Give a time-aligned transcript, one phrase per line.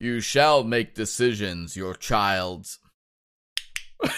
[0.00, 2.78] You shall make decisions, your child's.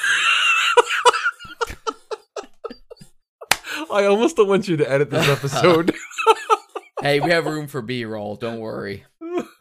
[3.91, 5.95] I almost don't want you to edit this episode.
[7.03, 8.37] Hey, we have room for B roll.
[8.37, 9.05] Don't worry.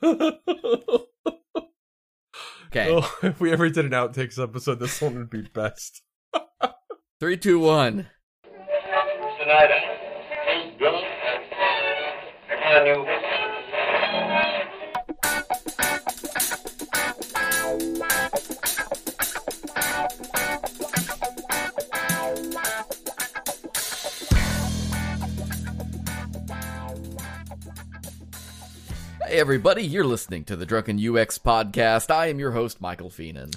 [0.03, 0.27] Okay.
[2.75, 6.03] Oh, if we ever did an outtakes episode, this one would be best.
[7.19, 8.07] Three, two, one.
[9.43, 9.73] Snyder.
[9.73, 11.01] Uh, Bill.
[12.47, 13.20] Can you?
[29.31, 29.81] Hey, everybody.
[29.81, 32.11] You're listening to the Drunken UX podcast.
[32.11, 33.55] I am your host, Michael Fienen.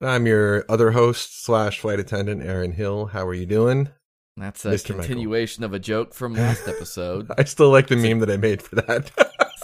[0.00, 3.06] I'm your other host slash flight attendant, Aaron Hill.
[3.06, 3.88] How are you doing?
[4.36, 4.90] That's a Mr.
[4.90, 5.04] Michael.
[5.04, 7.28] continuation of a joke from last episode.
[7.36, 9.10] I still like the meme that I made for that.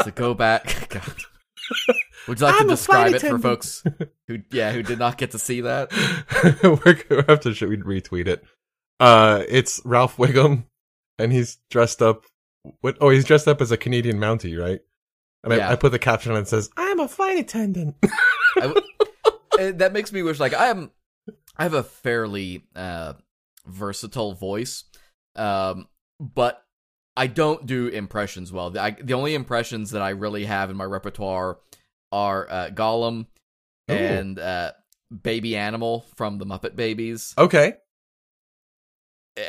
[0.02, 0.88] so go back.
[0.88, 1.14] God.
[2.26, 3.84] Would you like I'm to describe it for folks
[4.26, 5.92] who, yeah, who did not get to see that?
[6.64, 8.44] We're gonna have to retweet it.
[8.98, 10.64] Uh, it's Ralph Wiggum,
[11.20, 12.24] and he's dressed up.
[12.80, 12.97] What?
[13.00, 14.80] Oh, he's dressed up as a Canadian Mountie, right?
[15.44, 15.68] And Yeah.
[15.68, 17.96] I, I put the caption on it says, "I'm a flight attendant."
[18.56, 20.90] W- that makes me wish like I am
[21.56, 23.14] I have a fairly uh
[23.66, 24.84] versatile voice
[25.36, 25.88] um
[26.20, 26.64] but
[27.16, 28.70] I don't do impressions well.
[28.70, 31.58] The, I, the only impressions that I really have in my repertoire
[32.10, 33.26] are uh, Gollum
[33.90, 33.94] Ooh.
[33.94, 34.72] and uh,
[35.22, 37.34] Baby Animal from the Muppet Babies.
[37.36, 37.74] okay,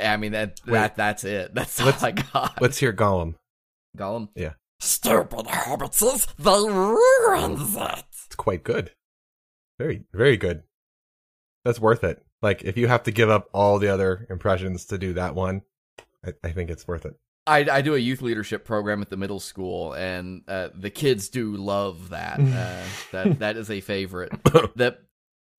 [0.01, 0.73] I mean that Wait.
[0.73, 1.53] that that's it.
[1.53, 2.61] That's all I got.
[2.61, 3.35] let's hear Gollum.
[3.97, 4.29] Gollum?
[4.35, 4.53] Yeah.
[4.83, 8.05] Stupid hobbitses, they ruined it.
[8.25, 8.91] It's quite good.
[9.79, 10.63] Very, very good.
[11.63, 12.21] That's worth it.
[12.41, 15.61] Like if you have to give up all the other impressions to do that one,
[16.25, 17.13] I, I think it's worth it.
[17.47, 21.29] I, I do a youth leadership program at the middle school, and uh, the kids
[21.29, 22.41] do love that.
[22.41, 24.33] Uh, that that is a favorite.
[24.75, 24.97] The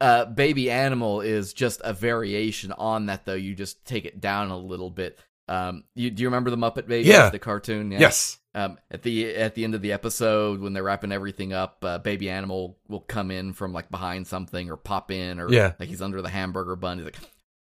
[0.01, 3.33] uh, baby animal is just a variation on that, though.
[3.33, 5.19] You just take it down a little bit.
[5.49, 7.07] Um, you, do you remember the Muppet Babies?
[7.07, 7.29] Yeah.
[7.31, 7.91] the cartoon.
[7.91, 8.01] Yeah.
[8.01, 8.39] Yes.
[8.55, 11.99] Um, at the at the end of the episode, when they're wrapping everything up, uh,
[11.99, 15.73] baby animal will come in from like behind something or pop in, or Yeah.
[15.81, 16.99] like he's under the hamburger bun.
[16.99, 17.19] He's like,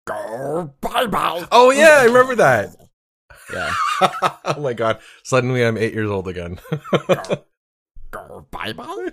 [0.06, 2.76] "Go bye bye." Oh yeah, I remember that.
[3.52, 3.72] Yeah.
[4.44, 5.00] oh my god!
[5.24, 6.60] Suddenly I'm eight years old again.
[8.12, 9.10] Go bye bye.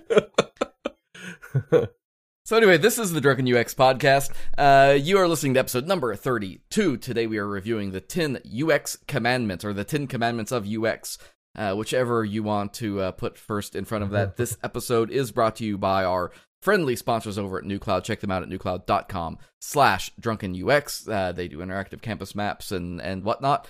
[2.46, 4.30] So anyway, this is the Drunken UX podcast.
[4.58, 6.98] Uh, you are listening to episode number 32.
[6.98, 11.16] Today we are reviewing the 10 UX commandments, or the 10 commandments of UX,
[11.56, 14.36] uh, whichever you want to uh, put first in front of that.
[14.36, 18.04] this episode is brought to you by our friendly sponsors over at nuCloud.
[18.04, 21.08] Check them out at nucloud.com slash drunken UX.
[21.08, 23.66] Uh, they do interactive campus maps and, and whatnot.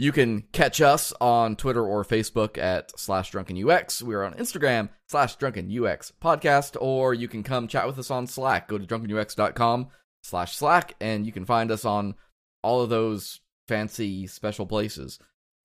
[0.00, 4.00] You can catch us on Twitter or Facebook at slash drunken UX.
[4.00, 8.10] We are on Instagram slash drunken UX podcast, or you can come chat with us
[8.10, 8.68] on Slack.
[8.68, 9.88] Go to drunkenux.com
[10.22, 12.14] slash Slack, and you can find us on
[12.62, 15.18] all of those fancy special places.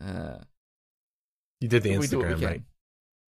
[0.03, 0.39] Uh,
[1.61, 2.61] you did the we do what we Instagram, right?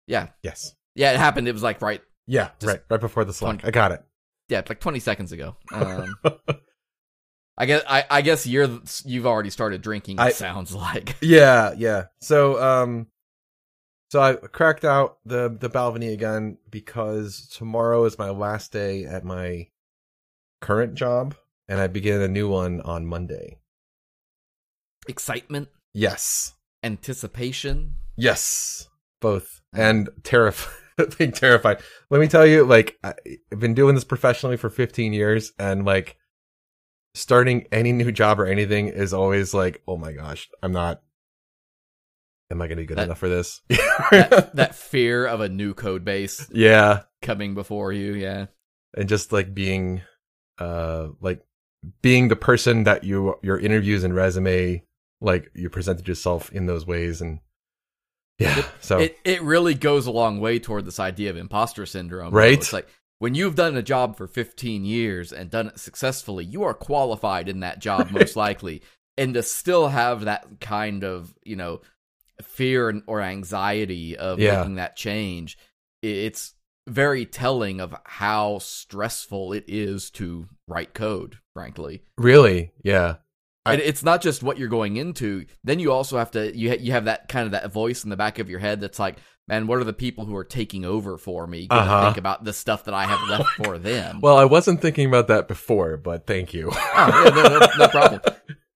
[0.08, 0.28] Yeah.
[0.42, 0.74] Yes.
[0.96, 1.48] Yeah, it happened.
[1.50, 2.80] It was like right, Yeah, right.
[2.90, 3.60] Right before the Slack.
[3.60, 4.04] twenty- I got it.
[4.48, 5.58] yeah, like 20 seconds ago.
[5.74, 6.16] Um,
[7.58, 11.16] I guess, I, I guess you're, you've already started drinking, it I- sounds like.
[11.22, 12.06] Yeah, yeah.
[12.22, 13.08] So, um,
[14.10, 19.24] so I cracked out the the Balvenie again because tomorrow is my last day at
[19.24, 19.68] my
[20.62, 21.36] current job,
[21.68, 23.58] and I begin a new one on Monday.
[25.08, 26.54] Excitement, Yes,
[26.84, 27.96] anticipation.
[28.16, 28.88] yes,
[29.20, 30.74] both, and terrified.
[31.18, 31.80] being terrified.
[32.12, 33.16] Let me tell you, like I-
[33.52, 36.18] I've been doing this professionally for 15 years, and like
[37.14, 41.02] starting any new job or anything is always like, oh my gosh, I'm not.
[42.52, 43.62] Am I going to be good That- enough for this?
[43.70, 48.14] that, that fear of a new code base yeah, coming before you.
[48.14, 48.48] Yeah,
[48.96, 50.02] and just like being,
[50.60, 51.42] uh, like
[52.02, 54.84] being the person that you your interviews and resume,
[55.22, 57.40] like you presented yourself in those ways, and
[58.38, 62.32] yeah, so it it really goes a long way toward this idea of imposter syndrome.
[62.32, 62.38] though.
[62.38, 62.54] Right.
[62.54, 62.88] It's like
[63.24, 67.48] when you've done a job for 15 years and done it successfully, you are qualified
[67.48, 68.82] in that job most likely,
[69.18, 71.80] and to still have that kind of you know
[72.42, 74.58] fear or anxiety of Yeah.
[74.58, 75.58] making that change,
[76.02, 76.54] it's
[76.88, 81.38] very telling of how stressful it is to write code.
[81.54, 82.02] Frankly.
[82.18, 83.18] really, yeah,
[83.66, 85.46] I- And it's not just what you're going into.
[85.64, 88.10] Then you also have to you ha- you have that kind of that voice in
[88.10, 89.18] the back of your head that's like,
[89.48, 92.06] man, what are the people who are taking over for me going to Uh-huh.
[92.06, 94.20] think about the stuff that I have left for them?
[94.22, 96.70] Well, I wasn't thinking about that before, but thank you.
[96.74, 98.22] oh, yeah, no, no, no problem.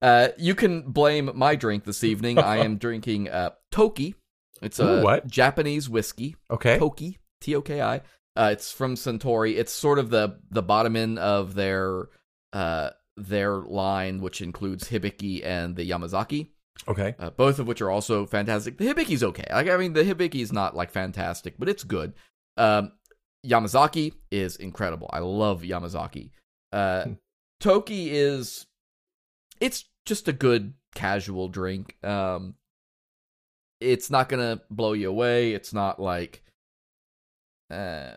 [0.01, 2.37] Uh, you can blame my drink this evening.
[2.39, 4.15] I am drinking uh, Toki.
[4.61, 5.27] It's a Ooh, what?
[5.27, 6.35] Japanese whiskey.
[6.51, 6.77] okay.
[6.77, 7.17] Toki.
[7.41, 8.01] T O K I.
[8.35, 9.55] Uh, it's from Suntory.
[9.57, 12.05] It's sort of the the bottom end of their
[12.53, 16.49] uh their line, which includes Hibiki and the Yamazaki,
[16.87, 17.15] Okay.
[17.19, 18.77] uh, both of which are also fantastic.
[18.77, 19.45] The Hibiki's okay.
[19.51, 22.13] Like I mean, the Hibiki's not like fantastic, but it's good.
[22.57, 22.91] Um,
[23.45, 25.09] Yamazaki is incredible.
[25.13, 26.31] I love Yamazaki.
[26.71, 27.13] Uh, Hmm.
[27.59, 28.65] Toki is
[29.59, 31.95] it's just a good casual drink.
[32.05, 32.55] Um,
[33.81, 35.53] it's not gonna blow you away.
[35.53, 36.43] It's not like
[37.71, 38.11] uh,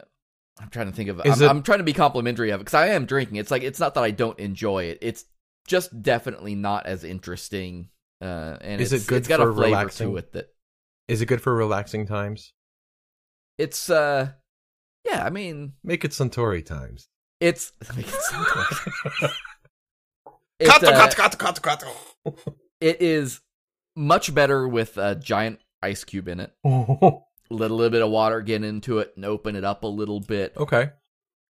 [0.61, 1.21] I'm trying to think of.
[1.21, 3.37] I'm, it- I'm trying to be complimentary of it because I am drinking.
[3.37, 4.99] It's like it's not that I don't enjoy it.
[5.01, 5.25] It's
[5.67, 7.89] just definitely not as interesting.
[8.21, 10.11] Uh, and Is it's, it good it's got for a flavor relaxing?
[10.11, 10.49] to it that
[11.09, 12.53] Is it good for relaxing times?
[13.59, 13.91] it's.
[13.91, 14.31] uh
[15.05, 17.09] Yeah, I mean, Make it Suntory times.
[17.41, 17.73] it's.
[17.97, 18.33] it's,
[20.71, 21.09] uh,
[22.81, 23.41] it is
[23.97, 26.53] much better with a giant ice cube in it.
[26.65, 30.21] Let a little bit of water get into it and open it up a little
[30.21, 30.55] bit.
[30.57, 30.91] okay.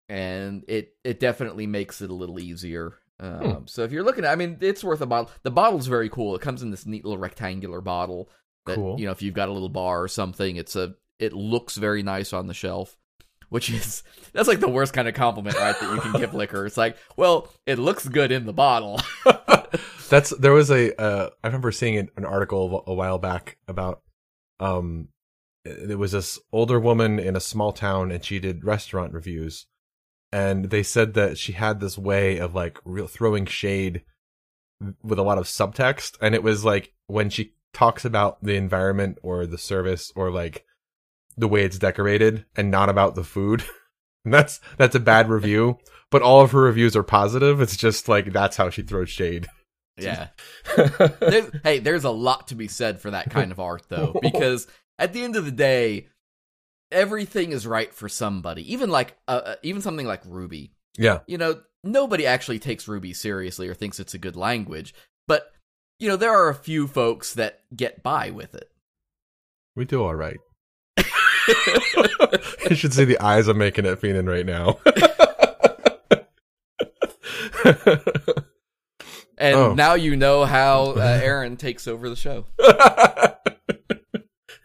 [0.09, 2.95] and it it definitely makes it a little easier.
[3.21, 3.67] Um, Hmm.
[3.67, 5.31] So if you're looking, at, I mean, it's worth a bottle.
[5.43, 6.35] The bottle's very cool.
[6.37, 8.29] It comes in this neat little rectangular bottle.
[8.67, 8.99] That Cool.
[9.01, 12.03] you know, if you've got a little bar or something, it's a it looks very
[12.03, 12.97] nice on the shelf.
[13.49, 15.75] Which is that's like the worst kind of compliment, right?
[15.81, 16.67] That you can give liquor.
[16.67, 19.01] It's like, well, it looks good in the bottle.
[20.11, 24.01] That's there was a uh, I remember seeing an, an article a while back about
[24.61, 25.09] um
[25.65, 29.67] there was this older woman in a small town and she did restaurant reviews
[30.33, 34.03] and they said that she had this way of like real throwing shade
[35.03, 39.19] with a lot of subtext and it was like when she talks about the environment
[39.23, 40.65] or the service or like
[41.37, 43.65] the way it's decorated and not about the food
[44.25, 45.79] and that's that's a bad review
[46.11, 49.49] but all of her reviews are positive it's just like that's how she throws shade
[49.99, 50.29] yeah.
[50.77, 54.67] There's, hey, there's a lot to be said for that kind of art, though, because
[54.99, 56.07] at the end of the day,
[56.91, 58.73] everything is right for somebody.
[58.73, 60.73] Even like, uh, uh, even something like Ruby.
[60.97, 64.95] yeah You know, nobody actually takes Ruby seriously or thinks it's a good language,
[65.27, 65.53] but
[65.99, 68.71] you know, there are a few folks that get by with it.
[69.77, 70.39] We do all right.
[72.69, 74.79] you should see the eyes I'm making at Fienen right now.
[79.41, 79.75] And Oh.
[79.75, 82.47] now you know how uh, Aaron takes over the show.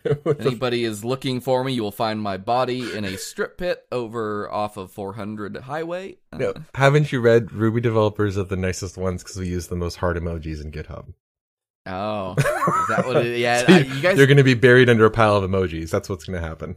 [0.40, 4.52] Anybody is looking for me, you will find my body in a strip pit over
[4.52, 6.18] off of 400 Highway.
[6.32, 9.76] Uh, No, haven't you read Ruby developers are the nicest ones because we use the
[9.76, 11.14] most hard emojis in GitHub?
[11.86, 13.40] Oh, is that what it?
[13.40, 14.18] Yeah, So I, you guys.
[14.18, 15.90] You're going to be buried under a pile of emojis.
[15.90, 16.76] That's what's going to happen.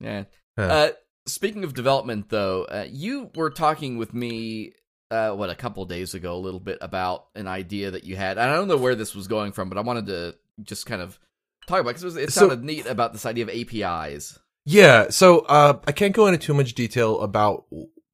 [0.00, 0.24] Yeah.
[0.58, 0.62] Huh.
[0.64, 0.90] Uh,
[1.26, 4.72] speaking of development, though, uh, you were talking with me,
[5.10, 8.36] uh, what a couple days ago, a little bit about an idea that you had.
[8.38, 11.18] I don't know where this was going from, but I wanted to just kind of
[11.66, 14.38] talk about because it, it So- sounded neat about this idea of APIs.
[14.66, 17.66] Yeah, so uh, I can't go into too much detail about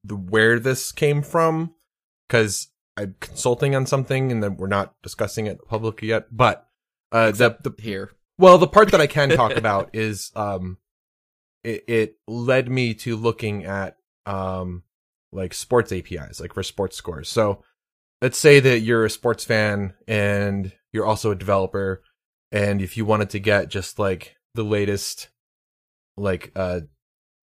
[0.03, 1.73] the, where this came from
[2.27, 2.67] because
[2.97, 6.25] I'm consulting on something and then we're not discussing it publicly yet.
[6.29, 6.67] But
[7.13, 10.77] uh, the, the Here, well, the part that I can talk about is um,
[11.63, 13.95] it, it led me to looking at
[14.25, 14.83] um,
[15.31, 17.29] like sports APIs, like for sports scores.
[17.29, 17.63] So
[18.21, 22.03] let's say that you're a sports fan and you're also a developer,
[22.51, 25.29] and if you wanted to get just like the latest
[26.17, 26.81] like uh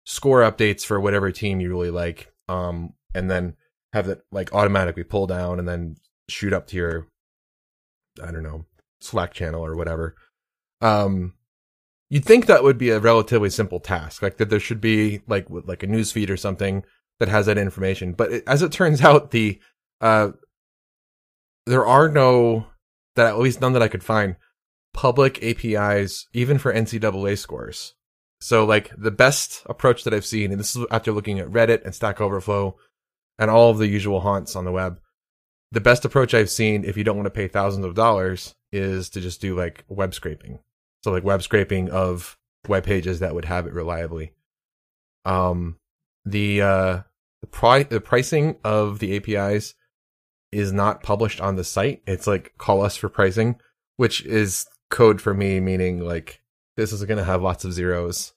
[0.04, 3.54] score updates for whatever team you really like, um, and then
[3.92, 5.96] have it like automatically pull down and then
[6.28, 7.06] shoot up to your
[8.22, 8.66] I don't know,
[9.00, 10.14] Slack channel or whatever.
[10.80, 11.34] Um
[12.08, 15.46] you'd think that would be a relatively simple task, like that there should be like
[15.48, 16.84] like a news feed or something
[17.18, 18.12] that has that information.
[18.12, 19.58] But it, as it turns out, the
[20.00, 20.30] uh
[21.66, 22.66] there are no
[23.16, 24.36] that at least none that I could find
[24.92, 27.94] public APIs even for NCAA scores.
[28.40, 31.84] So like the best approach that I've seen, and this is after looking at Reddit
[31.84, 32.76] and Stack Overflow
[33.38, 34.98] and all of the usual haunts on the web,
[35.72, 39.10] the best approach I've seen if you don't want to pay thousands of dollars is
[39.10, 40.58] to just do like web scraping.
[41.04, 44.32] So like web scraping of web pages that would have it reliably.
[45.24, 45.78] Um,
[46.24, 47.00] the uh,
[47.40, 49.74] the pri- the pricing of the APIs
[50.52, 52.02] is not published on the site.
[52.06, 53.56] It's like call us for pricing,
[53.96, 56.42] which is code for me, meaning like
[56.76, 58.32] this is going to have lots of zeros.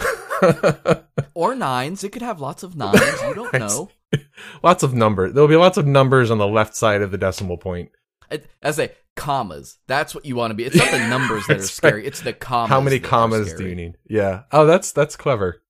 [1.34, 2.04] or nines.
[2.04, 3.00] It could have lots of nines.
[3.22, 3.90] You don't know.
[4.62, 5.32] lots of numbers.
[5.32, 7.90] There'll be lots of numbers on the left side of the decimal point.
[8.30, 9.78] As I say, commas.
[9.86, 10.64] That's what you want to be.
[10.64, 12.00] It's not the numbers that are scary.
[12.00, 12.06] right.
[12.06, 12.70] It's the commas.
[12.70, 13.96] how many commas do you need?
[14.08, 14.42] Yeah.
[14.52, 15.62] Oh, that's that's clever.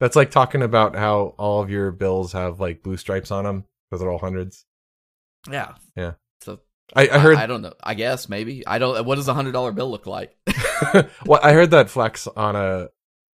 [0.00, 3.64] That's like talking about how all of your bills have like blue stripes on them
[3.90, 4.64] because they're all hundreds.
[5.50, 5.74] Yeah.
[5.96, 6.12] Yeah.
[6.88, 7.74] So I, I heard I, don't know.
[7.82, 9.04] I guess maybe I don't.
[9.04, 10.36] What does a hundred dollar bill look like?
[11.26, 12.88] well, I heard that flex on a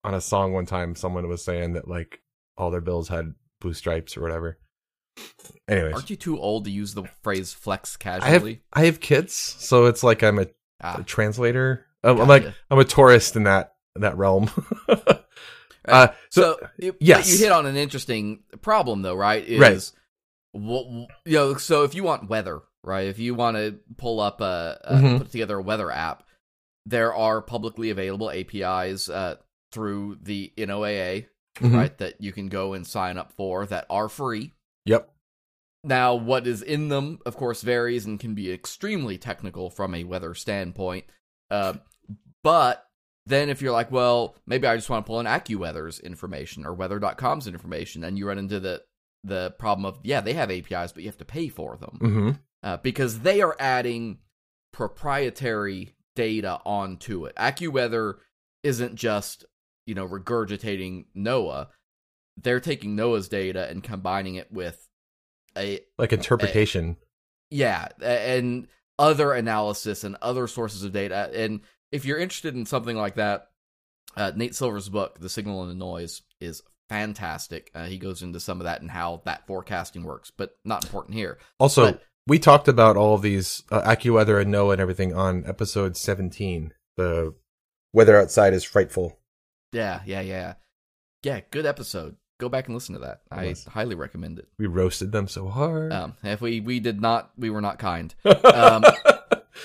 [0.05, 0.95] on a song one time.
[0.95, 2.23] Someone was saying that like
[2.57, 4.59] all their bills had blue stripes or whatever.
[5.69, 8.27] Anyways, Aren't you too old to use the phrase flex casually?
[8.27, 8.85] I have?
[8.85, 10.49] I have kids, so it's like I'm a, a
[10.83, 11.87] ah, translator.
[12.03, 14.51] I'm, I'm like I'm a tourist in that that realm.
[15.85, 15.95] Right.
[15.95, 17.29] uh, so, it- yes.
[17.29, 19.45] you hit on an interesting problem, though, right?
[19.45, 19.93] Is, Right.
[20.53, 23.07] What, you know, so if you want weather, right?
[23.09, 25.19] If you want to pull up a, a Mhm.
[25.19, 26.25] put together a weather app,
[26.87, 29.37] there are publicly available APIs uh,
[29.71, 31.27] through the NOAA,
[31.61, 31.73] Mhm.
[31.75, 31.97] right?
[31.99, 34.53] That you can go and sign up for that are free.
[34.87, 35.09] Yep.
[35.85, 40.05] Now, what is in them, of course, varies and can be extremely technical from a
[40.05, 41.05] weather standpoint.
[41.51, 41.75] Uh,
[42.43, 42.89] but
[43.27, 46.75] then, if you're like, well, maybe I just want to pull in AccuWeather's information or
[46.75, 48.83] Weather.com's information, and you run into the
[49.25, 52.31] the problem of, yeah, they have APIs, but you have to pay for them hmm
[52.63, 54.19] uh, because they are adding
[54.73, 57.35] proprietary data onto it.
[57.37, 58.15] AccuWeather
[58.63, 59.45] isn't just
[59.87, 61.69] you know regurgitating NOAA;
[62.37, 64.89] they're taking NOAA's data and combining it with
[65.57, 66.97] a Like interpretation.
[67.51, 71.31] yeah, and other analysis and other sources of data.
[71.35, 73.49] And if you're interested in something like that,
[74.17, 77.71] uh, Nate Silver's book, The Signal and the Noise, is fantastic.
[77.75, 81.17] Uh, he goes into some of that and how that forecasting works, but not important
[81.17, 81.39] here.
[81.59, 85.45] Also, But- we talked about all of these uh, AccuWeather and NOAA and everything on
[85.47, 86.73] episode 17.
[86.97, 87.35] The
[87.93, 89.19] weather outside is frightful.
[89.73, 90.55] Yeah, yeah, yeah,
[91.23, 91.41] yeah.
[91.51, 92.17] Good episode.
[92.39, 93.21] Go back and listen to that.
[93.31, 93.65] I Yes.
[93.65, 94.49] highly recommend it.
[94.59, 95.93] We roasted them so hard.
[95.93, 98.15] Um, if we we did not, we were not kind.
[98.25, 98.83] um,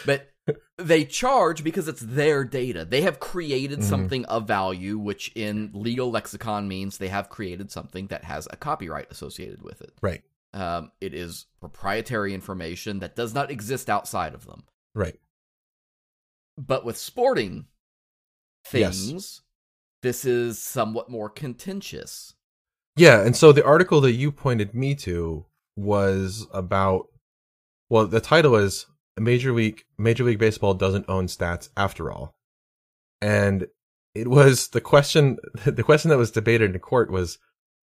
[0.05, 0.29] but
[0.77, 2.85] they charge because it's their data.
[2.85, 3.83] They have created Mhm.
[3.83, 8.55] something of value, which in legal lexicon means they have created something that has a
[8.55, 9.91] copyright associated with it.
[10.01, 10.21] right.
[10.53, 14.63] Um, it is proprietary information that does not exist outside of them.
[14.95, 15.19] Right.
[16.57, 17.67] But with sporting
[18.73, 19.05] Yes.
[19.05, 19.41] things,
[20.01, 22.33] this is somewhat more contentious.
[22.95, 27.07] Yeah, and so the article that you pointed me to was about
[27.89, 28.85] well, the title is
[29.17, 32.33] Major League Major League Baseball doesn't own stats after all.
[33.21, 33.67] And
[34.15, 37.37] it was the question the question that was debated in court was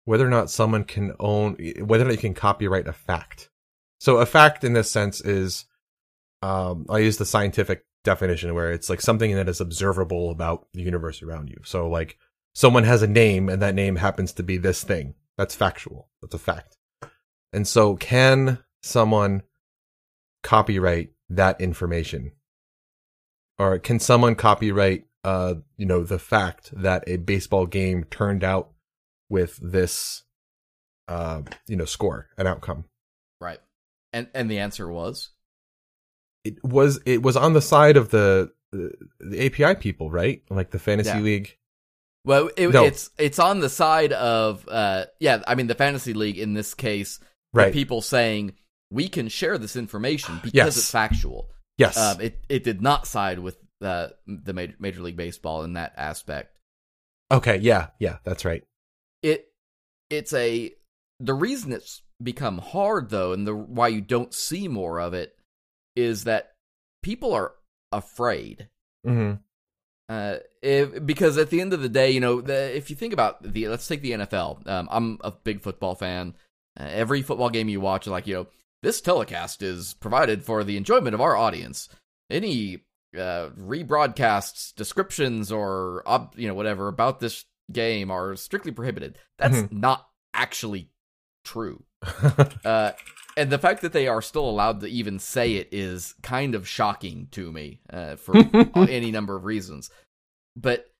[0.05, 3.49] whether or not someone can own whether or not you can copyright a fact.
[3.99, 5.65] So a fact in this sense is
[6.41, 10.81] um I use the scientific definition where it's like something that is observable about the
[10.81, 11.57] universe around you.
[11.63, 12.17] So like
[12.53, 15.15] someone has a name and that name happens to be this thing.
[15.37, 16.09] That's factual.
[16.21, 16.77] That's a fact.
[17.53, 19.43] And so can someone
[20.41, 22.33] copyright that information?
[23.57, 28.72] Or can someone copyright uh you know the fact that a baseball game turned out
[29.29, 30.23] with this
[31.07, 32.85] uh you know score an outcome?
[33.41, 33.59] Right.
[34.11, 35.29] And and the answer was
[36.43, 40.41] It was it was on the side of the the, the API people, right?
[40.49, 41.19] Like the fantasy Yeah.
[41.19, 41.57] league.
[42.25, 42.85] Well, it, No.
[42.85, 46.73] it's it's on the side of uh yeah, I mean the fantasy league in this
[46.73, 47.19] case,
[47.53, 47.73] the Right.
[47.73, 48.53] people saying
[48.89, 50.77] we can share this information because Yes.
[50.77, 51.49] it's factual.
[51.77, 51.97] Yes.
[51.97, 55.93] Um, it it did not side with uh, the major, major League Baseball in that
[55.97, 56.57] aspect.
[57.31, 58.63] okay, yeah, yeah, that's right.
[59.23, 59.47] It
[60.11, 60.71] it's a
[61.19, 65.35] the reason it's become hard though, and the why you don't see more of it
[65.95, 66.51] is that
[67.01, 67.53] people are
[67.91, 68.67] afraid
[69.05, 69.39] Mhm.
[70.09, 73.13] Uh, if, because at the end of the day, you know, the, if you think
[73.13, 74.67] about the, let's take the NFL.
[74.67, 76.35] Um, I'm a big football fan.
[76.79, 78.47] Uh, every football game you watch, like you know,
[78.81, 81.87] this telecast is provided for the enjoyment of our audience.
[82.29, 82.83] Any
[83.15, 86.03] uh, rebroadcasts, descriptions, or
[86.35, 89.17] you know whatever about this game are strictly prohibited.
[89.37, 89.71] That's Mhm.
[89.71, 90.89] not actually
[91.45, 91.83] true.
[92.65, 92.91] Uh,
[93.35, 96.67] and the fact that they are still allowed to even say it is kind of
[96.67, 98.35] shocking to me uh, for
[98.89, 99.89] any number of reasons.
[100.55, 100.91] But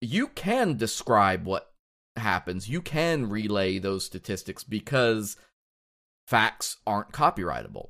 [0.00, 1.72] you can describe what
[2.16, 2.68] happens.
[2.68, 5.36] You can relay those statistics because
[6.26, 7.88] facts aren't copyrightable.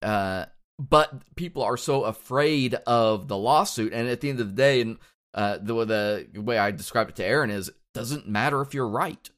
[0.00, 0.46] Uh,
[0.78, 4.80] but people are so afraid of the lawsuit, and at the end of the day,
[4.80, 4.98] and
[5.34, 8.88] uh, the the way I described it to Aaron is, it doesn't matter if you're
[8.88, 9.30] right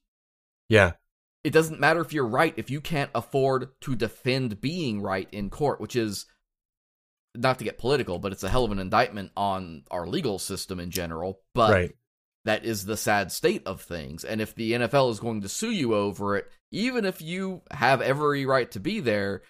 [0.69, 0.93] yeah.
[1.43, 5.51] it doesn't matter if you're right if you can't afford to defend being right in
[5.51, 6.27] court, which is
[7.35, 10.79] not to get political, but it's a hell of an indictment on our legal system
[10.81, 11.41] in general.
[11.55, 11.97] But right.
[12.45, 14.25] that is the sad state of things.
[14.25, 18.01] And if the NFL is going to sue you over it, even if you have
[18.01, 19.43] every right to be there,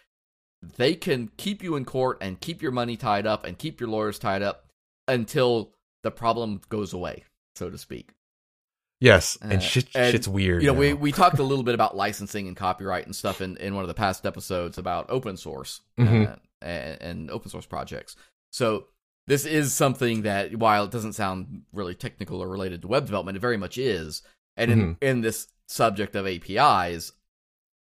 [0.77, 3.91] they can keep you in court and keep your money tied up and keep your
[3.91, 4.67] lawyers tied up
[5.07, 5.75] until
[6.05, 7.25] the problem goes away,
[7.57, 8.13] so to speak.
[9.01, 10.63] Yes, Uh, and shit, and, shit's weird.
[10.63, 10.97] You know, we, now.
[10.97, 13.89] we talked a little bit about licensing and copyright and stuff in, in one of
[13.89, 16.33] the past episodes about open source Mhm.
[16.33, 18.15] uh, and, and open source projects.
[18.53, 18.87] So
[19.27, 23.37] this is something that while it doesn't sound really technical or related to web development,
[23.37, 24.23] it very much is.
[24.57, 25.03] And in, Mhm.
[25.03, 27.13] in this subject of APIs,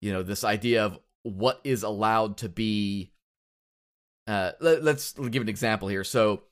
[0.03, 3.13] you know, this idea of what is allowed to be.
[4.27, 6.05] Uh, let, us give an example here.
[6.05, 6.43] So,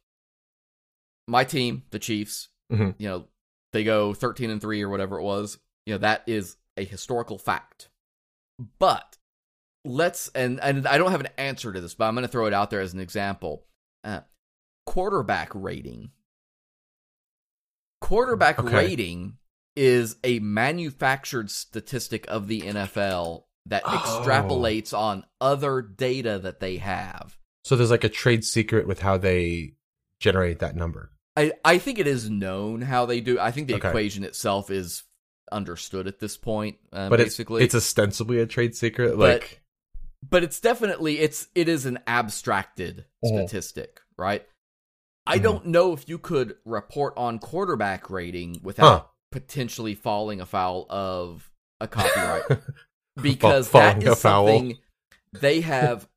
[1.29, 2.95] my team, the Chiefs, Mhm.
[2.99, 3.29] you know,
[3.73, 5.59] they go thirteen and three or whatever it was.
[5.87, 7.89] You know, that is a historical fact.
[8.79, 9.17] But
[9.85, 12.47] let's and and I don't have an answer to this, but I'm going to throw
[12.47, 13.67] it out there as an example.
[14.05, 14.21] Uh,
[14.87, 16.11] quarterback rating.
[18.01, 18.75] Quarterback Okay.
[18.75, 19.39] rating
[19.75, 23.91] is a manufactured statistic of the NFL that Oh.
[23.99, 27.37] extrapolates on other data that they have.
[27.65, 29.75] So there's like a trade secret with how they
[30.21, 31.13] generate that number.
[31.37, 33.39] I, I think it is known how they do.
[33.39, 33.89] I think the Okay.
[33.89, 35.03] equation itself is
[35.53, 36.79] understood at this point.
[36.93, 39.11] Uh, But basically, it's it's ostensibly a trade secret.
[39.17, 39.61] But- Like
[40.29, 43.47] but it's definitely it's it is an abstracted Mhm.
[43.49, 44.47] statistic, right?
[45.27, 45.43] I Mhm.
[45.43, 49.07] don't know if you could report on quarterback rating without Huh.
[49.31, 51.51] potentially falling afoul of
[51.81, 52.45] a copyright
[53.21, 54.79] because Fall- that is something
[55.33, 56.09] they have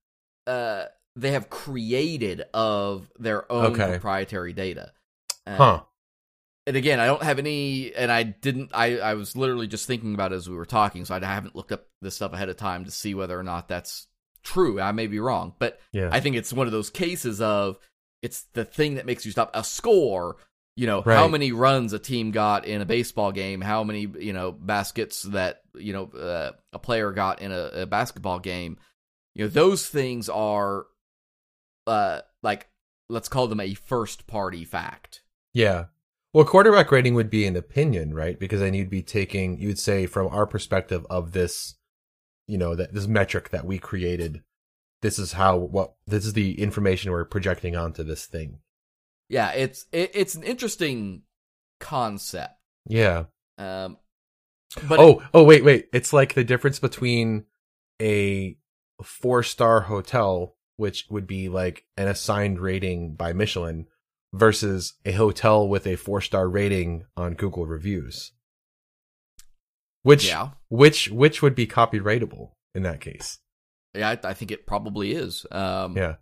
[0.48, 0.86] uh
[1.16, 3.90] they have created of their own Okay.
[3.90, 4.94] proprietary data.
[5.50, 5.82] Uh, huh.
[6.68, 8.72] and again, I don't have any, and I didn't.
[8.74, 11.56] I I was literally just thinking about it as we were talking, so I haven't
[11.56, 14.08] looked up this stuff ahead of time to see whether or not that's
[14.44, 14.80] true.
[14.80, 16.10] I may be wrong, but Yeah.
[16.12, 17.78] I think it's one of those cases of
[18.22, 20.38] it's the thing that makes you stop a score.
[20.76, 24.32] You know how many runs a team got in a baseball game, how many you
[24.32, 28.78] know baskets that you know uh, a player got in a, a basketball game.
[29.36, 30.86] You know those things are,
[31.86, 32.70] uh, like
[33.10, 35.22] let's call them a first party fact.
[35.54, 35.86] Yeah.
[36.34, 38.40] Well, quarterback rating would be an opinion, right?
[38.40, 41.76] Because then you'd be taking, you'd say from our perspective of this,
[42.48, 44.44] you know, that this metric that we created,
[45.02, 48.60] this is how, what, this is the information we're projecting onto this thing.
[49.28, 51.24] yeah it's it, it's an interesting
[51.80, 52.56] concept
[52.88, 53.26] Yeah.
[53.58, 53.98] um
[54.88, 55.88] but oh, oh, wait, wait.
[55.94, 57.46] It's like the difference between
[58.00, 58.56] a
[59.02, 63.88] four star hotel, which would be like an assigned rating by Michelin,
[64.34, 68.32] versus a hotel with a four star rating on Google reviews.
[70.04, 73.40] Which, yeah which, which would be copyrightable in that case?
[73.96, 76.16] yeah I, I think it probably is um Yeah.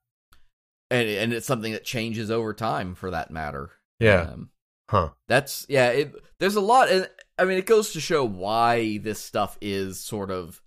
[0.90, 4.22] and and it's something that changes over time for that matter Yeah.
[4.22, 4.50] um,
[4.90, 5.10] Huh.
[5.28, 9.20] that's yeah it there's a lot and i mean it goes to show why this
[9.20, 10.62] stuff is sort of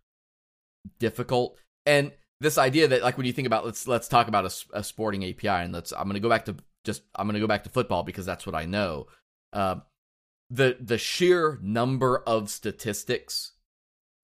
[0.99, 4.79] difficult and this idea that like when you think about let's let's talk about a,
[4.79, 7.65] a sporting api and let's i'm gonna go back to just i'm gonna go back
[7.65, 9.07] to football because that's what i know
[9.53, 9.83] um
[10.51, 13.53] the the sheer number of statistics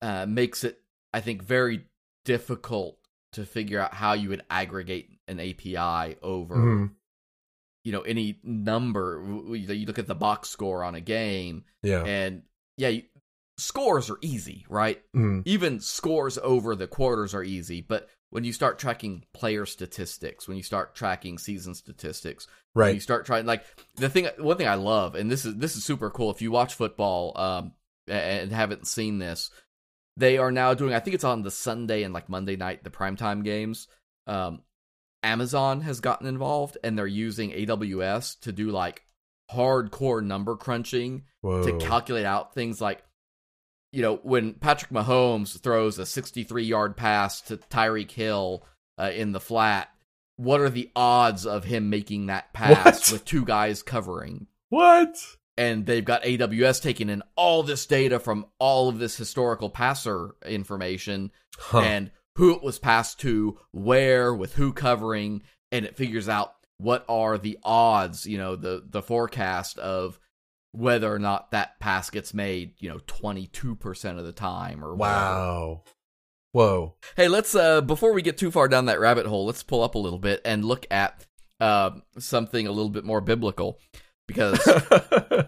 [0.01, 0.81] uh makes it
[1.13, 1.85] i think very
[2.25, 2.97] difficult
[3.33, 6.91] to figure out how you would aggregate an api over Mhm.
[7.83, 9.21] you know any number
[9.53, 12.03] you look at the box score on a game Yeah.
[12.03, 12.43] and
[12.77, 13.03] yeah you,
[13.57, 15.43] scores are easy right Mhm.
[15.45, 20.57] even scores over the quarters are easy but when you start tracking player statistics when
[20.57, 22.47] you start tracking season statistics
[22.87, 23.63] when you start trying like
[23.95, 26.51] the thing one thing i love and this is this is super cool if you
[26.51, 27.71] watch football um
[28.07, 29.49] and haven't seen this
[30.15, 32.89] they are now doing i think it's on the sunday and like monday night the
[32.89, 33.87] primetime games
[34.27, 34.61] um
[35.23, 39.03] amazon has gotten involved and they're using aws to do like
[39.51, 41.63] hardcore number crunching Whoa.
[41.63, 43.03] to calculate out things like
[43.97, 48.63] you know when Patrick Mahomes throws a 63 yard pass to Tyreek Hill
[48.99, 49.89] uh, in the flat
[50.35, 53.11] what are the odds of him making that pass What?
[53.11, 55.17] with two guys covering what?
[55.57, 60.35] and they've got AWS taking in all this data from all of this historical passer
[60.45, 61.79] information Huh.
[61.79, 67.03] and who it was passed to, where, with who covering, and it figures out what
[67.09, 70.19] are the odds, you know, the the forecast of
[70.71, 75.17] whether or not that pass gets made, you know, 22% of the time or whatever.
[75.17, 75.83] wow.
[76.53, 76.95] Whoa.
[77.15, 79.95] Hey, let's uh before we get too far down that rabbit hole, let's pull up
[79.95, 81.25] a little bit and look at
[81.59, 83.79] uh, something a little bit more biblical
[84.27, 84.57] because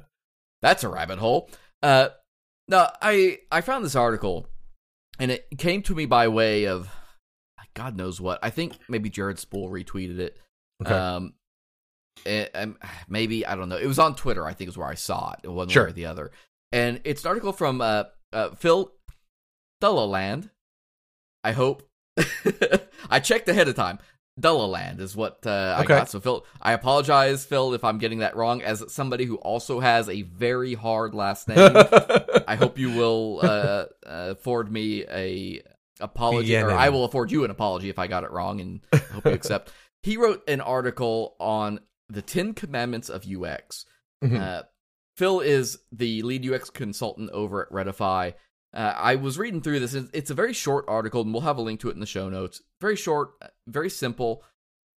[0.61, 1.49] that's a rabbit hole.
[1.81, 2.09] Uh,
[2.67, 4.47] no, I I found this article,
[5.19, 6.89] and it came to me by way of
[7.73, 8.39] God knows what.
[8.43, 10.37] I think maybe Jared Spool retweeted it.
[10.83, 10.93] Okay.
[10.93, 11.33] Um,
[12.25, 12.75] and, and
[13.09, 13.77] maybe I don't know.
[13.77, 14.45] It was on Twitter.
[14.45, 15.47] I think is where I saw it.
[15.47, 15.85] One Sure.
[15.85, 16.31] way or the other.
[16.71, 18.91] And it's an article from uh, uh Phil
[19.81, 20.49] Delalande.
[21.43, 21.89] I hope
[23.09, 23.99] I checked ahead of time.
[24.39, 26.09] Dullaland is what uh, I got.
[26.09, 28.61] So Phil, I apologize, Phil, if I'm getting that wrong.
[28.61, 31.57] As somebody who also has a very hard last name,
[32.47, 33.85] I hope you will uh, uh,
[34.31, 35.61] afford me a
[35.99, 36.77] apology, or PNN.
[36.77, 39.31] I will afford you an apology if I got it wrong, and I hope you
[39.31, 39.71] accept.
[40.01, 43.85] He wrote an article on the Ten Commandments of UX.
[44.23, 44.39] Mhm.
[44.39, 44.63] Uh,
[45.17, 48.33] Phil is the lead UX consultant over at Readify.
[48.73, 49.93] Uh, I was reading through this.
[49.93, 52.29] It's a very short article, and we'll have a link to it in the show
[52.29, 52.61] notes.
[52.79, 53.31] Very short,
[53.67, 54.43] very simple,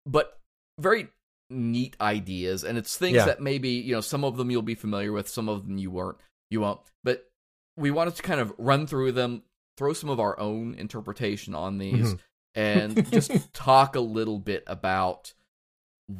[0.05, 0.39] but
[0.79, 1.07] very
[1.49, 2.63] neat ideas.
[2.63, 3.25] And it's things Yeah.
[3.25, 5.89] that maybe you know some of them you'll be familiar with, some of them you
[5.91, 6.17] weren't,
[6.49, 6.81] you won't.
[7.03, 7.29] But
[7.77, 9.43] we wanted to kind of run through them,
[9.77, 12.19] throw some of our own interpretation on these, Mhm.
[12.55, 15.33] and just talk a little bit about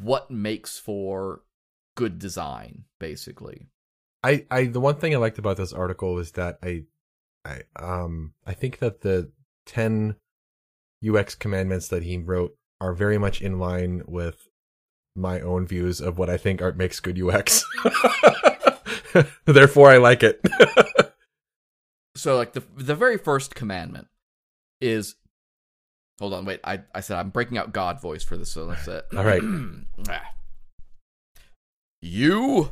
[0.00, 1.42] what makes for
[1.96, 3.68] good design, basically.
[4.22, 6.84] I, I the one thing I liked about this article is that I
[7.44, 9.32] I um I think that the
[9.66, 10.16] 10
[11.06, 14.48] UX commandments that he wrote are very much in line with
[15.16, 17.64] my own views of what I think art makes good UX.
[19.44, 20.40] Therefore I like it.
[22.14, 24.08] So like the the very first commandment
[24.80, 25.16] is
[26.22, 26.60] Hold on, wait.
[26.62, 29.04] I I said I'm breaking out God voice for this, so that's it.
[29.16, 29.42] All right.
[30.08, 30.22] Ah.
[32.00, 32.70] you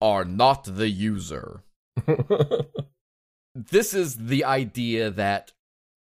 [0.00, 1.62] are not the user.
[3.54, 5.52] This is the idea that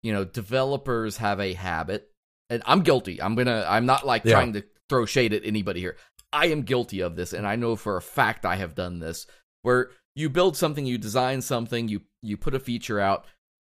[0.05, 2.09] you know developers have a habit,
[2.49, 3.21] and I'm guilty.
[3.21, 3.67] I'm gonna.
[3.69, 4.35] I'm not like Yeah.
[4.35, 5.97] trying to throw shade at anybody here.
[6.33, 9.27] I am guilty of this, and I know for a fact I have done this.
[9.63, 13.27] Where you build something, you design something, you you put a feature out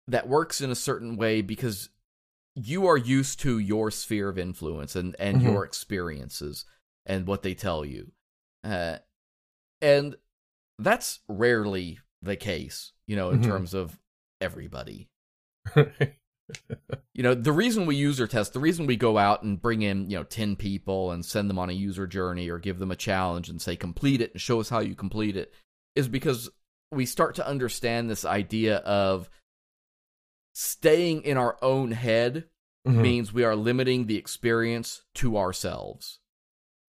[0.09, 1.89] that works in a certain way because
[2.55, 5.43] you are used to your sphere of influence and and Mhm.
[5.43, 6.65] your experiences
[7.05, 8.11] and what they tell you
[8.63, 8.97] uh,
[9.81, 10.15] and
[10.77, 13.45] that's rarely the case you know in Mhm.
[13.45, 13.99] terms of
[14.41, 15.07] everybody
[17.13, 20.09] you know the reason we user test the reason we go out and bring in
[20.09, 22.95] you know 10 people and send them on a user journey or give them a
[22.95, 25.53] challenge and say complete it and show us how you complete it
[25.95, 26.49] is because
[26.91, 29.29] we start to understand this idea of
[30.53, 32.45] staying in our own head
[32.87, 33.01] Mhm.
[33.01, 36.19] means we are limiting the experience to ourselves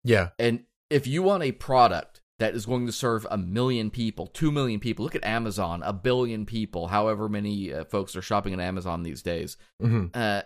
[0.04, 0.30] yeah.
[0.40, 4.52] and if you want a product that is going to serve a million people, two
[4.52, 8.60] million people, look at Amazon, a billion people, however many uh, folks are shopping on
[8.60, 9.56] Amazon these days.
[9.80, 10.42] hmm Uh,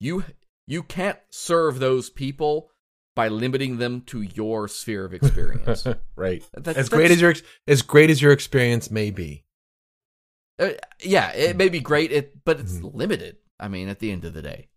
[0.00, 0.24] you
[0.66, 2.70] you can't serve those people
[3.16, 5.86] by limiting them to your sphere of experience.
[6.16, 6.42] right.
[6.54, 7.34] That- As great as your
[7.66, 9.44] as great as your experience may be.
[10.60, 10.70] Uh,
[11.02, 12.94] yeah, it may be great, it but it's Mhm.
[12.94, 13.36] limited.
[13.58, 14.68] I mean, at the end of the day,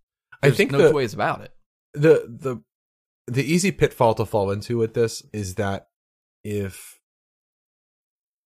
[0.41, 1.51] I think no the, two ways about it.
[1.93, 2.63] the the
[3.27, 5.87] the easy pitfall to fall into with this is that
[6.43, 6.99] if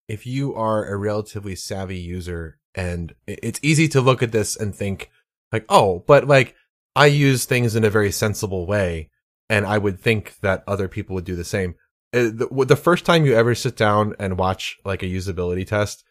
[0.07, 4.75] if you are a relatively savvy user and it's easy to look at this and
[4.75, 5.09] think
[5.51, 6.55] like oh but like
[6.95, 9.09] i use things in a very sensible way
[9.49, 11.75] and i would think that other people would do the same
[12.13, 16.03] Uh, the, the first time you ever sit down and watch like a usability test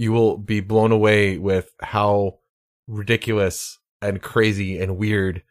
[0.00, 2.38] you will be blown away with how
[2.88, 5.42] ridiculous and crazy and weird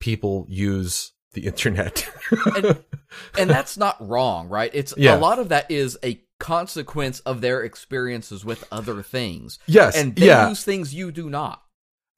[0.00, 2.06] people use the internet.
[2.56, 2.84] And-
[3.38, 4.70] and that's not wrong, right?
[4.74, 5.16] It's Yeah.
[5.16, 10.14] a lot of that is a consequence of their experiences with other things, yes, and
[10.14, 11.62] they yeah, use things you do not.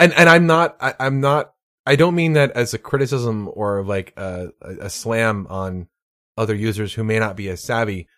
[0.01, 1.53] and and I'm not, I, I'm not,
[1.87, 5.87] I don't mean that as a criticism or like a, a, a slam on
[6.37, 8.09] other users who may not be as savvy.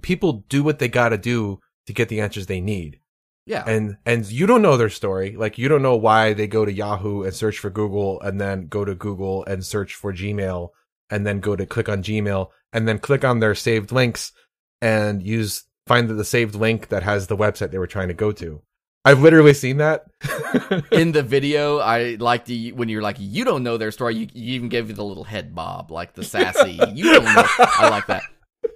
[0.00, 3.00] People do what they got to do to get the answers they need.
[3.44, 6.64] Yeah, and and you don't know their story like you don't know why they go
[6.64, 10.68] to yahoo and search for google and then go to google and search for gmail
[11.10, 14.30] and then go to click on gmail and then click on their saved links
[14.80, 18.30] and use find the saved link that has the website they were trying to go
[18.30, 18.62] to
[19.04, 20.04] i've literally seen that
[20.92, 24.16] in the video, I like the when you're like you don't know their story.
[24.16, 26.78] You, you even gave you the little head bob, like the sassy.
[26.94, 27.44] you don't know.
[27.58, 28.22] I like that.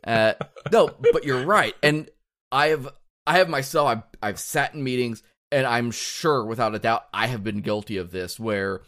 [0.04, 0.34] Uh,
[0.72, 2.08] no, but you're right, and
[2.56, 2.88] I have
[3.26, 3.88] I have myself.
[3.88, 7.96] I've I've sat in meetings, and I'm sure, without a doubt, I have been guilty
[7.98, 8.82] of this, where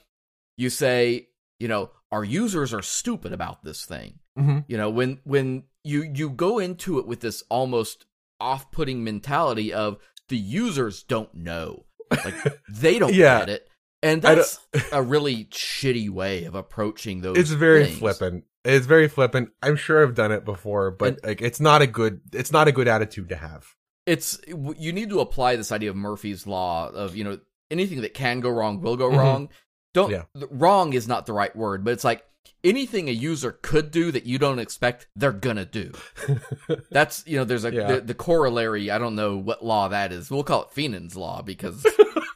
[0.57, 1.29] you say,
[1.61, 4.21] you know, our users are stupid about this thing.
[4.39, 4.65] Mhm.
[4.69, 8.07] You know, when when you you go into it with this almost
[8.41, 12.35] off-putting mentality of the users don't know, like
[12.69, 13.41] they don't Yeah.
[13.41, 13.69] get it,
[14.03, 14.61] and that's
[14.93, 17.37] a really shitty way of approaching those.
[17.37, 17.99] it's very things.
[17.99, 21.83] flippant it's very flippant i'm sure i've done it before but And- like it's not
[21.83, 23.67] a good it's not a good attitude to have
[24.07, 27.39] It's you need to apply this idea of Murphy's law of you know
[27.71, 29.17] anything that can go wrong will go Mhm.
[29.19, 29.49] wrong.
[29.93, 30.23] Don't Yeah.
[30.51, 32.25] wrong is not the right word, but it's like
[32.65, 35.93] anything a user could do that you don't expect, they're gonna do.
[36.91, 37.87] That's you know, there's a Yeah.
[37.93, 38.91] the, the corollary.
[38.91, 40.31] I don't know what law that is.
[40.31, 41.87] We'll call it Fienen's law because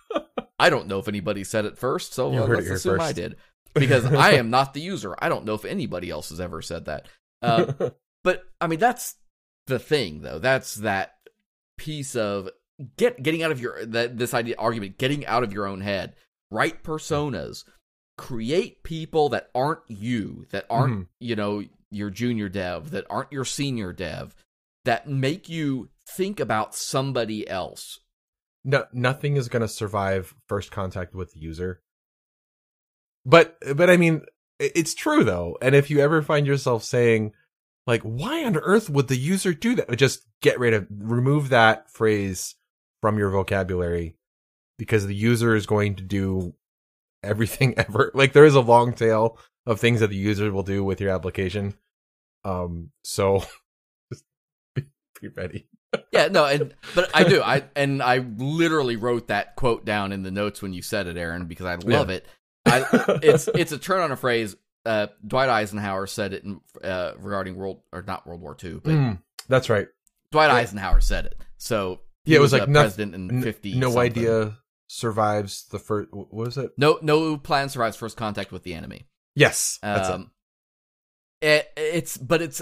[0.58, 2.12] I don't know if anybody said it first.
[2.14, 3.36] So uh, let's assume I did
[3.74, 5.14] because I am not the user.
[5.18, 7.06] I don't know if anybody else has ever said that.
[7.42, 7.74] Um,
[8.24, 9.16] but I mean, that's
[9.66, 10.38] the thing, though.
[10.38, 11.14] That's that
[11.78, 12.48] piece of
[12.96, 16.14] get getting out of your that this idea argument, getting out of your own head.
[16.50, 17.64] Write personas,
[18.18, 21.06] create people that aren't you, that aren't Mhm.
[21.18, 24.34] you know your junior dev, that aren't your senior dev,
[24.84, 28.00] that make you think about somebody else.
[28.64, 31.80] No, nothing is going to survive first contact with the user.
[33.24, 34.22] But, but I mean,
[34.58, 35.56] it's true though.
[35.60, 37.32] And if you ever find yourself saying,
[37.86, 39.96] like, why on earth would the user do that?
[39.96, 42.54] Just get rid of, remove that phrase
[43.00, 44.16] from your vocabulary
[44.78, 46.54] because the user is going to do
[47.22, 48.12] everything ever.
[48.14, 51.10] Like, there is a long tail of things that the user will do with your
[51.10, 51.74] application.
[52.44, 53.44] Um, so
[54.12, 54.24] just
[54.74, 54.84] be,
[55.20, 55.66] be ready.
[56.10, 57.42] Yeah, no, and but I do.
[57.42, 61.18] I and I literally wrote that quote down in the notes when you said it,
[61.18, 62.26] Aaron, because I love it.
[62.80, 64.56] I, it's it's a turn on a phrase.
[64.84, 68.92] Uh, Dwight Eisenhower said it in, uh, regarding World or not World War II, but
[68.92, 69.86] Mm, that's right.
[70.32, 70.56] Dwight yeah.
[70.56, 71.36] Eisenhower said it.
[71.56, 73.74] So he Yeah, it was a like noth- president in fifty.
[73.74, 74.00] no something.
[74.10, 74.58] idea
[74.88, 76.12] survives the first.
[76.12, 76.72] What was it?
[76.76, 79.06] No, no plan survives first contact with the enemy.
[79.36, 80.14] Yes, that's it.
[80.14, 80.30] Um,
[81.40, 82.60] it, it's but it's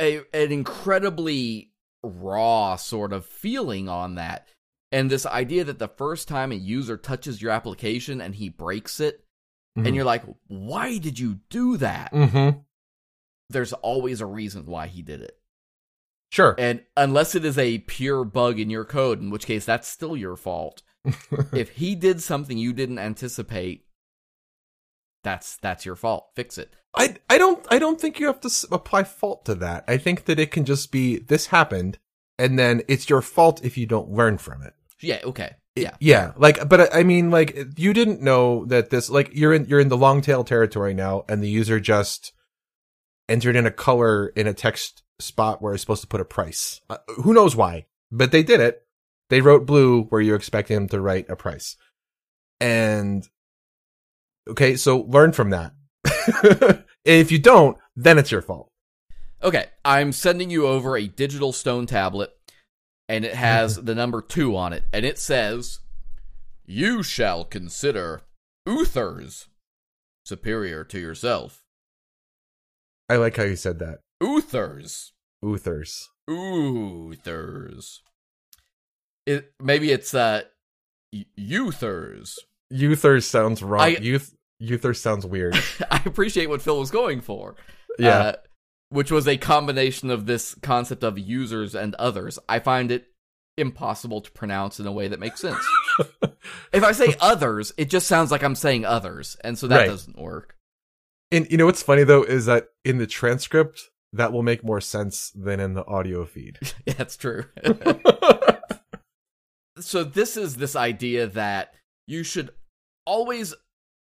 [0.00, 1.72] a an incredibly
[2.02, 4.46] raw sort of feeling on that,
[4.92, 9.00] and this idea that the first time a user touches your application and he breaks
[9.00, 9.24] it,
[9.76, 12.12] and you're like, why did you do that?
[12.12, 12.58] Mm-hmm.
[13.48, 15.36] There's always a reason why he did it,
[16.30, 16.54] Sure.
[16.58, 20.16] and unless it is a pure bug in your code, in which case that's still
[20.16, 20.82] your fault.
[21.52, 23.86] if he did something you didn't anticipate,
[25.24, 26.30] that's that's your fault.
[26.34, 26.74] Fix it.
[26.94, 29.84] I I don't I don't think you have to apply fault to that.
[29.88, 31.98] I think that it can just be this happened,
[32.38, 34.74] and then it's your fault if you don't learn from it.
[35.00, 35.20] Yeah.
[35.24, 35.56] Okay.
[35.80, 35.96] Yeah.
[36.00, 36.32] yeah.
[36.36, 39.80] Like, but I I mean, like, you didn't know that this, like, you're in, you're
[39.80, 42.32] in the long tail territory now, and the user just
[43.28, 46.80] entered in a color in a text spot where it's supposed to put a price.
[46.90, 47.86] Uh, who knows why?
[48.10, 48.82] But they did it.
[49.28, 51.76] They wrote blue where you expect them to write a price.
[52.60, 53.26] And,
[54.48, 55.72] okay, so learn from that.
[57.04, 58.70] if you don't, then it's your fault.
[59.42, 62.30] Okay, I'm sending you over a digital stone tablet,
[63.10, 65.80] and it has the number two on it, and it says,
[66.64, 68.22] "You shall consider
[68.66, 69.48] Uthers
[70.24, 71.64] superior to yourself.
[73.08, 73.98] I like how you said that.
[74.22, 75.10] Uthers,
[75.44, 76.04] Uthers.
[76.28, 77.98] Uthers.
[79.26, 80.42] It maybe it's uh,
[81.36, 82.36] Uthers.
[82.72, 83.80] Uthers sounds wrong.
[83.82, 85.56] I- Youth, Uthers sounds weird.
[85.90, 87.56] I appreciate what Phil was going for.
[87.98, 88.18] Yeah.
[88.18, 88.32] uh,
[88.90, 92.38] which was a combination of this concept of users and others.
[92.48, 93.06] I find it
[93.56, 95.64] impossible to pronounce in a way that makes sense.
[96.72, 99.86] if I say others, it just sounds like I'm saying others, and so that Right.
[99.88, 100.56] doesn't work.
[101.32, 103.80] And you know what's funny though is that in the transcript
[104.12, 106.58] that will make more sense than in the audio feed.
[106.86, 107.44] Yeah, that's true.
[109.78, 111.74] so this is this idea that
[112.06, 112.50] you should
[113.06, 113.54] always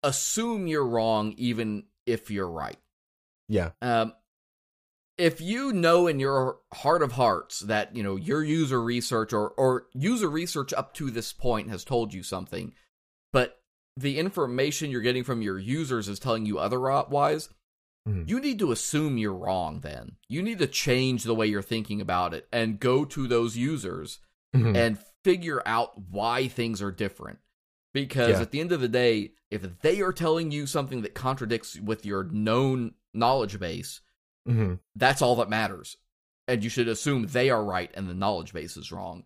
[0.03, 2.77] assume you're wrong even if you're right.
[3.49, 3.71] yeah.
[3.81, 4.13] um,
[5.17, 9.51] if you know in your heart of hearts that you know your user research or
[9.51, 12.75] or user research up to this point has told you something,
[13.33, 13.61] but
[13.97, 17.49] the information you're getting from your users is telling you otherwise,
[18.09, 18.29] Mhm.
[18.29, 19.81] you need to assume you're wrong.
[19.81, 23.57] Then you need to change the way you're thinking about it and go to those
[23.57, 24.19] users
[24.55, 24.77] Mhm.
[24.77, 27.39] and figure out why things are different.
[27.93, 28.41] Because Yeah.
[28.41, 32.05] at the end of the day, if they are telling you something that contradicts with
[32.05, 34.01] your known knowledge base,
[34.47, 34.79] Mhm.
[34.95, 35.97] that's all that matters.
[36.47, 39.25] And you should assume they are right and the knowledge base is wrong.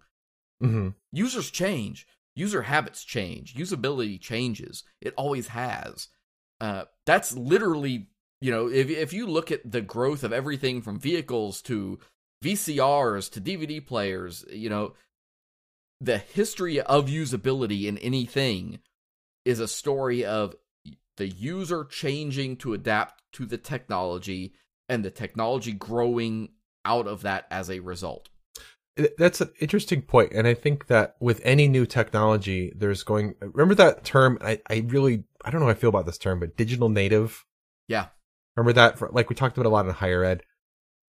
[0.63, 0.95] Mhm.
[1.13, 4.85] Users change, user habits change, usability changes.
[5.01, 6.09] It always has.
[6.61, 8.09] Uh, that's literally,
[8.41, 11.99] you know, if if you look at the growth of everything from vehicles to
[12.43, 14.95] VCRs to DVD players, you know,
[16.01, 18.81] the history of usability in anything
[19.45, 20.55] is a story of
[21.17, 24.55] the user changing to adapt to the technology
[24.89, 26.51] and the technology growing
[26.85, 28.29] out of that as a result.
[29.17, 33.35] That's an interesting point, and I think that with any new technology, there's going.
[33.41, 34.39] Remember that term?
[34.41, 37.45] I, I really, I don't know how I feel about this term, but digital native.
[37.87, 38.07] Yeah.
[38.57, 38.99] Remember that?
[38.99, 40.43] For, like we talked about a lot in higher ed.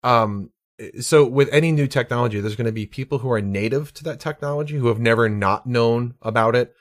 [0.03, 0.51] Um.
[0.99, 4.19] So with any new technology, there's going to be people who are native to that
[4.19, 6.73] technology who have never not known about it,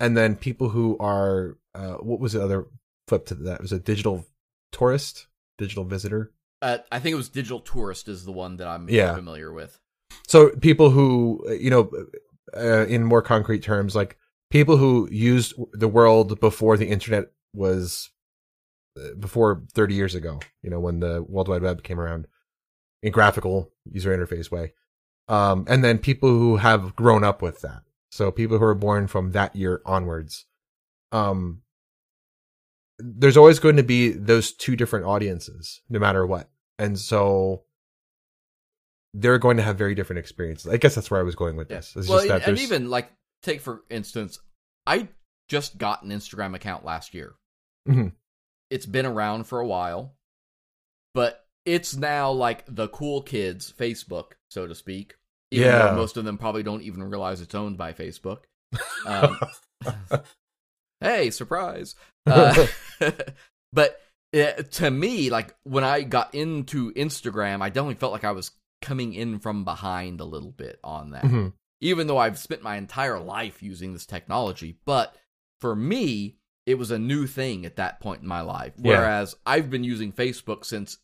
[0.00, 1.58] and then people who are.
[1.74, 2.68] Uh, what was the other
[3.06, 3.56] flip to that?
[3.56, 4.26] It was a digital
[4.72, 5.26] tourist,
[5.58, 6.32] digital visitor.
[6.64, 9.14] Uh, I think it was Digital Tourist is the one that I'm Yeah.
[9.14, 9.78] familiar with.
[10.26, 11.90] So people who, you know,
[12.56, 14.16] uh, in more concrete terms, like
[14.48, 18.10] people who used the world before the internet was,
[18.98, 22.28] uh, before 30 years ago, you know, when the World Wide Web came around
[23.02, 24.72] in graphical user interface way.
[25.28, 27.82] Um, and then people who have grown up with that.
[28.10, 30.46] So people who are born from that year onwards.
[31.12, 31.60] Um,
[32.98, 36.48] there's always going to be those two different audiences, no matter what.
[36.78, 37.62] And so
[39.14, 40.72] they're going to have very different experiences.
[40.72, 41.94] I guess that's where I was going with this.
[41.96, 43.10] It's well, just that and, and even like
[43.42, 44.38] take for instance,
[44.86, 45.08] I
[45.48, 47.34] just got an Instagram account last year.
[47.88, 48.12] Mhm.
[48.70, 50.14] It's been around for a while,
[51.14, 55.14] but it's now like the cool kids Facebook, so to speak.
[55.50, 55.78] Even Yeah.
[55.90, 58.44] though most of them probably don't even realize it's owned by Facebook.
[59.06, 59.38] Um,
[61.00, 61.94] hey, surprise!
[62.26, 62.66] Uh,
[63.72, 64.00] but
[64.34, 68.50] uh, to me, like when I got into Instagram, I definitely felt like I was
[68.82, 71.52] coming in from behind a little bit on that Mhm.
[71.80, 74.78] even though I've spent my entire life using this technology.
[74.84, 75.16] But
[75.60, 78.72] for me, it was a new thing at that point in my life.
[78.78, 78.98] Yeah.
[78.98, 80.98] Whereas I've been using Facebook since,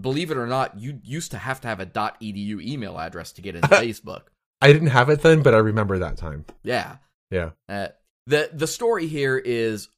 [0.00, 3.42] believe it or not, you used to have to have a .edu email address to
[3.42, 4.22] get into Facebook.
[4.60, 6.44] I didn't have it then, but I remember that time.
[6.62, 6.96] Yeah.
[7.30, 7.50] Yeah.
[7.68, 7.88] Uh,
[8.26, 9.88] the the story here is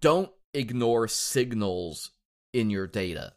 [0.00, 2.10] don't ignore signals
[2.52, 3.34] in your data.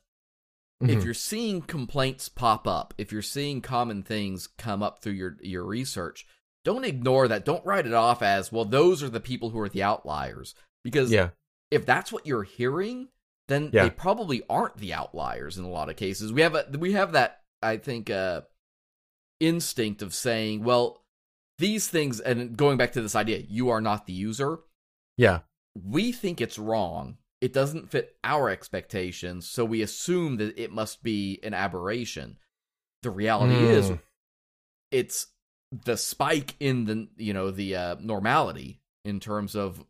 [0.81, 1.05] If Mhm.
[1.05, 5.63] you're seeing complaints pop up, if you're seeing common things come up through your your
[5.63, 6.25] research,
[6.65, 7.45] don't ignore that.
[7.45, 10.55] Don't write it off as, well, those are the people who are the outliers.
[10.83, 11.29] Because yeah,
[11.71, 13.09] if that's what you're hearing,
[13.47, 13.83] then Yeah.
[13.83, 16.33] they probably aren't the outliers in a lot of cases.
[16.33, 18.41] We have a we have that I think uh
[19.39, 21.03] instinct of saying, well,
[21.59, 24.59] these things and going back to this idea, you are not the user.
[25.17, 25.41] yeah,
[25.75, 27.17] We think it's wrong.
[27.41, 32.37] It doesn't fit our expectations, so we assume that it must be an aberration.
[33.01, 33.99] The reality is Mm.
[34.91, 35.27] it's
[35.71, 39.83] the spike in the you know the uh, normality in terms of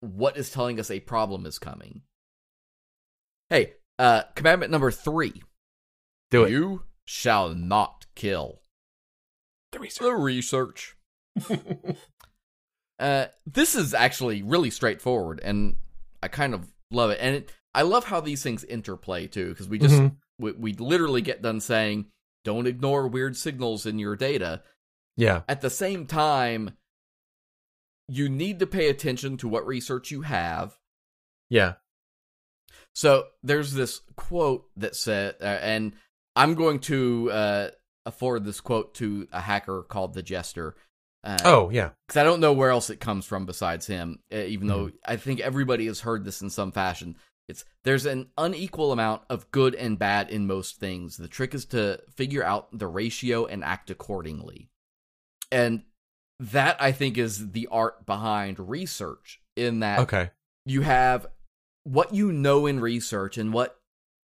[0.00, 2.02] what is telling us a problem is coming.
[3.50, 5.42] Hey, uh, commandment number three:
[6.30, 6.50] do it.
[6.50, 8.60] You shall not kill.
[9.72, 10.02] The research.
[10.02, 10.96] The research.
[12.98, 15.76] Uh, this is actually really straightforward, and
[16.22, 17.18] I kind of love it.
[17.20, 20.16] And it, I love how these things interplay too, because we just Mhm.
[20.38, 22.06] we, we literally get done saying,
[22.44, 24.62] "Don't ignore weird signals in your data."
[25.16, 26.76] Yeah, At the same time,
[28.08, 30.78] you need to pay attention to what research you have.
[31.50, 31.74] yeah,
[32.94, 35.92] So there's this quote that said, uh, and
[36.36, 37.70] I'm going to uh,
[38.06, 40.76] afford this quote to a hacker called the Jester.
[41.28, 44.20] Uh, oh yeah, because I don't know where else it comes from besides him.
[44.32, 47.16] uh, Even though I think everybody has heard this in some fashion.
[47.48, 51.16] It's there's an unequal amount of good and bad in most things.
[51.16, 54.68] The trick is to figure out the ratio and act accordingly.
[55.52, 55.82] And
[56.40, 59.40] that I think is the art behind research.
[59.56, 60.30] In that okay,
[60.66, 61.26] you have
[61.84, 63.78] what you know in research and what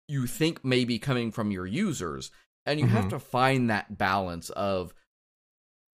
[0.09, 2.31] you think may be coming from your users
[2.67, 3.11] and you have Mhm.
[3.11, 4.93] to find that balance of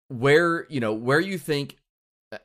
[0.08, 1.76] where you know where you think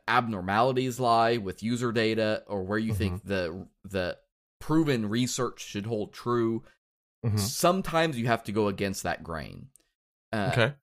[0.07, 4.17] abnormalities lie with user data or where you think the the
[4.59, 6.63] proven research should hold true
[7.25, 7.37] Mhm.
[7.39, 9.69] sometimes you have to go against that grain
[10.33, 10.73] uh, okay,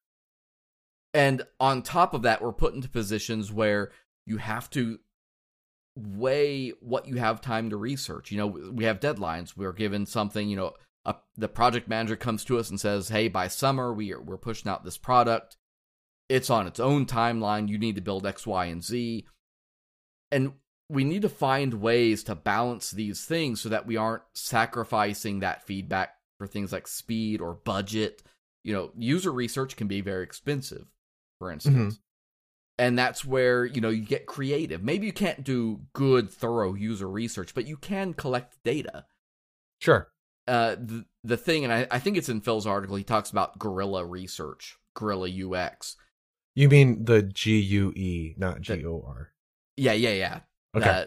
[1.14, 3.90] and on top of that, we're put into positions where
[4.26, 5.00] you have to
[5.96, 8.30] weigh what you have time to research.
[8.30, 9.56] You know, we have deadlines.
[9.56, 13.28] We're given something, you know, a, the project manager comes to us and says, "Hey,
[13.28, 15.56] by summer we are, we're pushing out this product.
[16.28, 17.68] It's on its own timeline.
[17.68, 19.26] You need to build X, Y, and Z."
[20.30, 20.52] And
[20.90, 25.66] we need to find ways to balance these things so that we aren't sacrificing that
[25.66, 28.22] feedback for things like speed or budget.
[28.64, 30.86] You know, user research can be very expensive,
[31.38, 32.00] for instance.
[32.78, 34.82] And that's where, you know, you get creative.
[34.82, 39.04] Maybe you can't do good, thorough user research, but you can collect data.
[39.80, 40.08] sure.
[40.46, 43.58] Uh, the, the thing, and I, I think it's in Phil's article, he talks about
[43.58, 45.96] guerrilla research, guerrilla UX.
[46.58, 49.30] You mean the G U E, not G O R.
[49.76, 50.40] Yeah, yeah, yeah.
[50.76, 50.90] Okay.
[50.90, 51.04] Uh,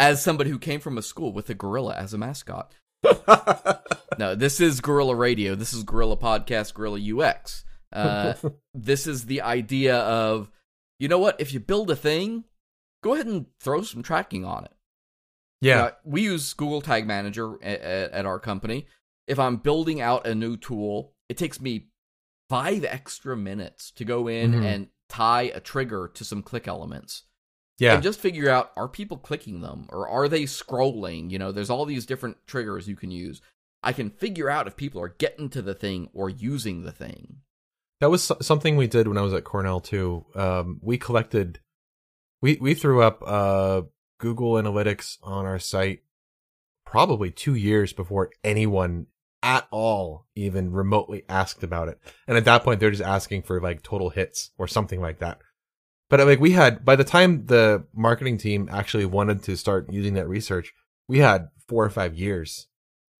[0.00, 2.74] as somebody who came from a school with a gorilla as a mascot.
[4.18, 5.54] No, this is Gorilla Radio.
[5.54, 7.64] This is Gorilla Podcast, Gorilla UX.
[7.90, 8.34] Uh,
[8.74, 10.50] this is the idea of,
[10.98, 11.40] you know what?
[11.40, 12.44] If you build a thing,
[13.02, 14.72] go ahead and throw some tracking on it.
[15.62, 18.86] yeah, Uh, we use Google Tag Manager at, at our company.
[19.26, 21.86] If I'm building out a new tool, it takes me
[22.50, 24.64] five extra minutes to go in Mhm.
[24.64, 27.22] and tie a trigger to some click elements
[27.78, 31.30] yeah, and just figure out are people clicking them or are they scrolling?
[31.30, 33.40] You know, there's all these different triggers you can use.
[33.82, 37.38] I can figure out if people are getting to the thing or using the thing.
[38.00, 40.26] That was something we did when I was at Cornell too.
[40.34, 41.60] Um, we collected,
[42.42, 43.82] we we threw up uh,
[44.18, 46.02] Google Analytics on our site
[46.84, 49.06] probably two years before anyone
[49.42, 51.98] at all even remotely asked about it.
[52.28, 55.38] And at that point, they're just asking for like total hits or something like that.
[56.10, 59.92] But uh, like we had by the time the marketing team actually wanted to start
[59.92, 60.72] using that research,
[61.08, 62.66] we had four or five years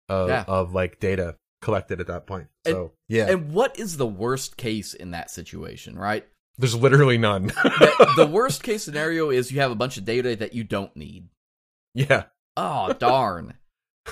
[0.08, 0.44] of Yeah.
[0.46, 1.36] of like data.
[1.62, 2.48] collected at that point.
[2.66, 6.26] So yeah, And what is the worst case in that situation, right?
[6.58, 7.46] there's literally none.
[7.64, 10.94] the, the worst case scenario is you have a bunch of data that you don't
[10.96, 11.28] need.
[11.94, 12.24] yeah,
[12.56, 13.54] Oh, darn.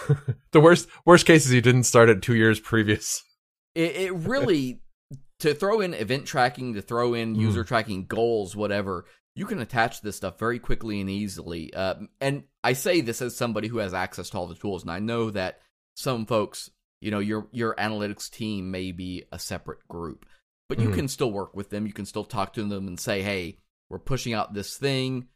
[0.52, 3.22] the worst worst case is you didn't start it two years previous.
[3.74, 4.80] It, it really,
[5.40, 7.40] to throw in event tracking, to throw in Mhm.
[7.40, 9.04] user tracking goals, whatever,
[9.36, 11.72] you can attach this stuff very quickly and easily.
[11.72, 14.90] Uh, and I say this as somebody who has access to all the tools, and
[14.90, 15.60] I know that
[15.96, 16.70] some folks,
[17.00, 20.26] you know, your your analytics team may be a separate group,
[20.68, 20.94] but you Mhm.
[20.94, 21.86] can still work with them.
[21.86, 25.28] You can still talk to them and say, "Hey, we're pushing out this thing.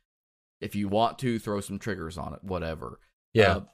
[0.60, 2.98] If you want to, throw some triggers on it, whatever."
[3.34, 3.64] Yeah, Uh,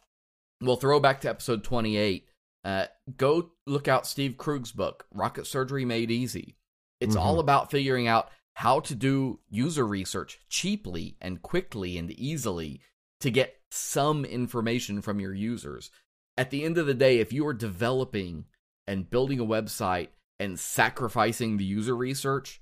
[0.61, 2.27] we'll throw back to episode 28.
[2.65, 2.87] Uh,
[3.17, 6.57] go look out Steve Krug's book, Rocket Surgery Made Easy.
[7.01, 7.21] It's Mhm.
[7.21, 12.81] all about figuring out how to do user research cheaply and quickly and easily
[13.21, 15.91] to get some information from your users.
[16.37, 18.47] At the end of the day, if you are developing
[18.87, 20.09] and building a website
[20.41, 22.61] and sacrificing the user research,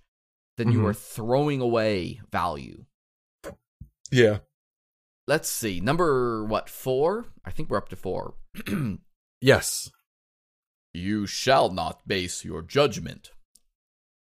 [0.56, 0.84] then you Mhm.
[0.90, 2.84] are throwing away value
[4.10, 4.38] yeah,
[5.26, 8.34] let's see number what four i think we're up to four
[9.40, 9.90] yes.
[10.94, 13.30] you shall not base your judgment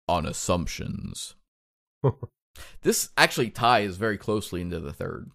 [0.08, 1.36] on assumptions
[2.82, 5.32] this actually ties very closely into the third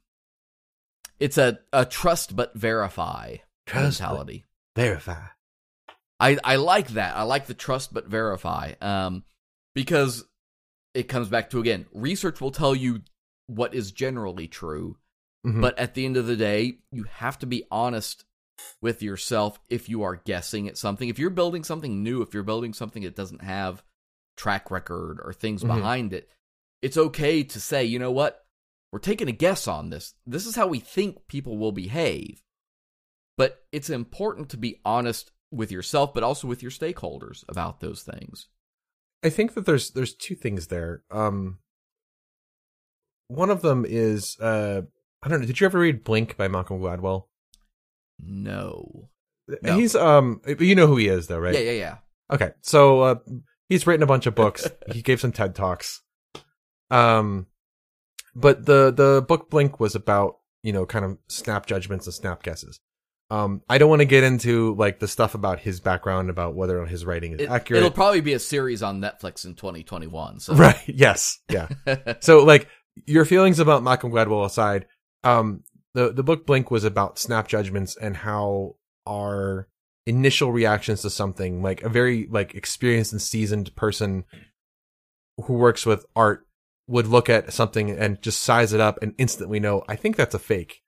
[1.21, 3.37] it's a, a trust but verify
[3.67, 4.45] Trust but- mentality
[4.77, 5.27] Verify.
[6.21, 7.17] I, I like that.
[7.17, 8.73] I like the trust but verify.
[8.81, 9.25] Um,
[9.75, 10.25] because
[10.95, 13.03] it comes back to again, research will tell you
[13.47, 14.97] what is generally true,
[15.45, 15.61] Mhm.
[15.61, 18.25] but at the end of the day, you have to be honest
[18.81, 21.09] with yourself if you are guessing at something.
[21.09, 23.85] If you're building something new, if you're building something that doesn't have
[24.37, 25.69] track record or things Mhm.
[25.75, 26.31] behind it,
[26.81, 28.47] it's okay to say, you know what?
[28.93, 30.15] We're taking a guess on this.
[30.25, 32.43] This is how we think people will behave.
[33.37, 38.03] But it's important to be honest with yourself, but also with your stakeholders about those
[38.03, 38.49] things.
[39.25, 41.03] I think that there's there's two things there.
[41.11, 41.59] Um,
[43.29, 44.83] one of them is uh,
[45.25, 45.47] I don't know.
[45.47, 47.25] Did you ever read Blink by Malcolm Gladwell?
[48.19, 49.09] No.
[49.63, 49.77] No.
[49.77, 51.55] He's um, you know who he is though, right?
[51.55, 51.97] Yeah, yeah, yeah.
[52.33, 53.15] Okay, so uh,
[53.69, 54.69] he's written a bunch of books.
[54.93, 56.03] he gave some TED talks.
[56.91, 57.47] Um,
[58.35, 62.43] but the the book Blink was about you know kind of snap judgments and snap
[62.43, 62.81] guesses.
[63.31, 66.77] Um, I don't want to get into like the stuff about his background about whether
[66.77, 67.79] or not his writing is accurate.
[67.79, 70.41] It'll probably be a series on Netflix in 2021.
[70.41, 70.55] So.
[70.65, 70.81] Right?
[70.87, 71.41] Yes.
[71.51, 71.69] Yeah.
[72.21, 72.69] so like
[73.07, 74.87] your feelings about Malcolm Gladwell aside,
[75.25, 75.65] um,
[75.95, 79.69] the the book Blink was about snap judgments and how our
[80.07, 84.25] initial reactions to something, like a very like experienced and seasoned person
[85.45, 86.47] who works with art,
[86.87, 89.83] would look at something and just size it up and instantly know.
[89.89, 90.83] I think that's a fake.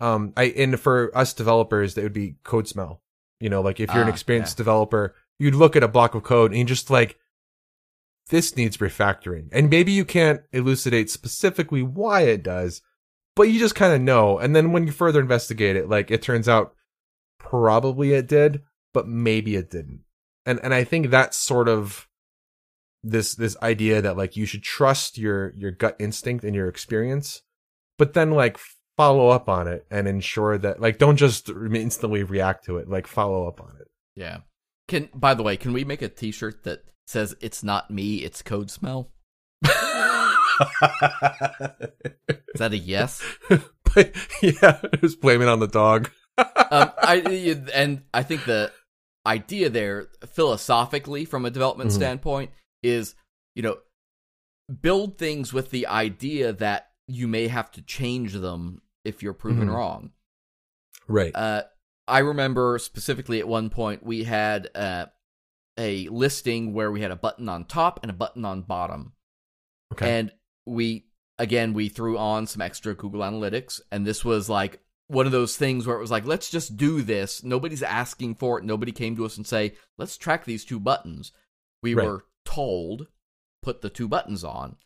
[0.00, 3.02] Um, I and for us developers, that would be code smell.
[3.40, 6.22] You know, like if you're an Ah, experienced developer, you'd look at a block of
[6.22, 7.18] code and just like
[8.28, 9.48] this needs refactoring.
[9.52, 12.82] And maybe you can't elucidate specifically why it does,
[13.36, 14.38] but you just kind of know.
[14.38, 16.74] And then when you further investigate it, like it turns out
[17.38, 18.62] probably it did,
[18.92, 20.00] but maybe it didn't.
[20.44, 22.08] And and I think that's sort of
[23.04, 27.42] this this idea that like you should trust your your gut instinct and your experience,
[27.98, 28.58] but then like
[28.96, 33.06] follow up on it and ensure that like don't just instantly react to it, like
[33.06, 33.88] follow up on it.
[34.16, 34.38] Yeah.
[34.88, 38.42] Can by the way, can we make a T-shirt that says "It's not me, it's
[38.42, 39.10] code smell"?
[42.54, 43.22] Is that a yes?
[43.48, 46.10] but yeah, just blame it on the dog.
[46.38, 48.72] um, I and I think the
[49.26, 51.94] idea there, philosophically, from a development Mhm.
[51.94, 52.50] standpoint,
[52.82, 53.14] is
[53.54, 53.78] you know
[54.82, 59.68] build things with the idea that you may have to change them if you're proven
[59.68, 59.74] Mhm.
[59.74, 60.10] wrong.
[61.06, 61.34] Right.
[61.34, 61.62] Uh,
[62.08, 65.06] I remember specifically at one point we had uh,
[65.78, 69.12] a listing where we had a button on top and a button on bottom.
[69.92, 70.18] Okay.
[70.18, 70.32] And
[70.66, 71.06] we
[71.38, 75.56] again we threw on some extra Google Analytics, and this was like one of those
[75.56, 77.44] things where it was like, let's just do this.
[77.44, 78.64] Nobody's asking for it.
[78.64, 81.30] Nobody came to us and say, let's track these two buttons.
[81.82, 82.06] We Right.
[82.06, 83.06] were told
[83.62, 84.76] put the two buttons on,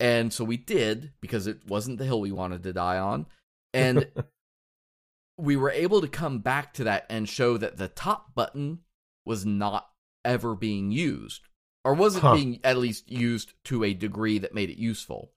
[0.00, 3.26] and so we did because it wasn't the hill we wanted to die on,
[3.74, 4.06] and
[5.38, 8.80] we were able to come back to that and show that the top button
[9.24, 9.88] was not
[10.24, 11.42] ever being used
[11.86, 12.34] or wasn't Huh.
[12.34, 15.32] being at least used to a degree that made it useful.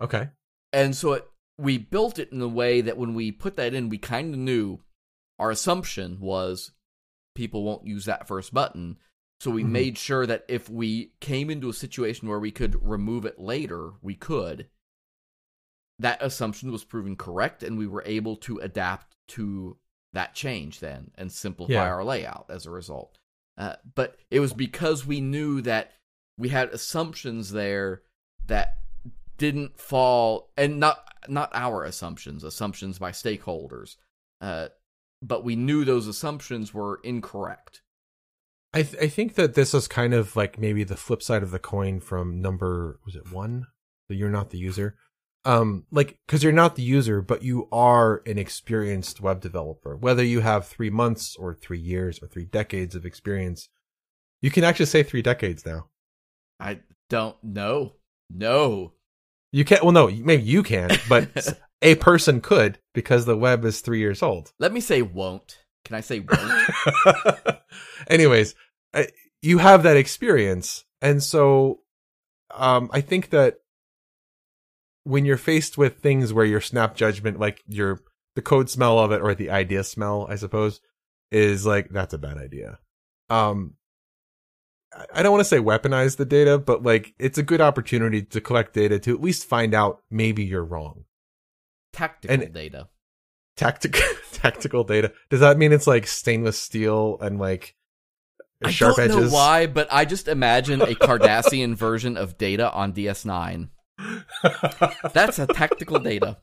[0.00, 0.30] okay.
[0.72, 1.28] And so it,
[1.58, 4.40] we built it in a way that when we put that in, we kind of
[4.40, 4.80] knew
[5.38, 6.72] our assumption was
[7.34, 8.98] people won't use that first button.
[9.40, 9.68] So we Mhm.
[9.70, 13.92] made sure that if we came into a situation where we could remove it later,
[14.00, 14.70] we could.
[15.98, 19.76] That assumption was proven correct, and we were able to adapt to
[20.14, 21.82] that change then and simplify Yeah.
[21.90, 23.18] our layout as a result.
[23.58, 25.92] Uh, but it was because we knew that
[26.38, 28.02] we had assumptions there
[28.46, 28.78] that
[29.38, 33.96] didn't fall, and not not our assumptions, assumptions by stakeholders.
[34.40, 34.68] Uh,
[35.20, 37.82] but we knew those assumptions were incorrect.
[38.74, 41.50] I th- I think that this is kind of like maybe the flip side of
[41.50, 43.66] the coin from number was it one?
[44.08, 44.96] So you're not the user.
[45.44, 49.96] Um, like because you're not the user, but you are an experienced web developer.
[49.96, 53.68] Whether you have three months or three years or three decades of experience,
[54.40, 55.88] you can actually say three decades now.
[56.60, 56.80] I
[57.10, 57.94] don't know.
[58.30, 58.92] No.
[59.50, 59.82] You can't.
[59.82, 64.22] Well, no, maybe you can, but a person could because the web is three years
[64.22, 64.52] old.
[64.58, 65.58] Let me say won't.
[65.84, 67.58] Can I say won't?
[68.06, 68.54] Anyways,
[68.94, 69.08] I,
[69.42, 71.80] you have that experience, and so
[72.54, 73.58] um, I think that
[75.04, 78.00] when you're faced with things where your snap judgment, like your
[78.34, 80.80] the code smell of it or the idea smell, I suppose,
[81.30, 82.78] is like that's a bad idea.
[83.30, 83.74] Um,
[85.14, 88.40] I- don't want to say weaponize the data, but like it's a good opportunity to
[88.40, 91.04] collect data to at least find out maybe you're wrong.
[91.92, 92.88] Tactical And- data.
[93.56, 94.00] Tactical
[94.32, 95.12] tactical data.
[95.28, 97.74] Does that mean it's like stainless steel and like
[98.68, 98.98] sharp edges?
[98.98, 99.32] I don't edges?
[99.32, 103.68] know why, but I just imagine a Cardassian version of data on DS9.
[105.12, 106.38] That's a tactical data.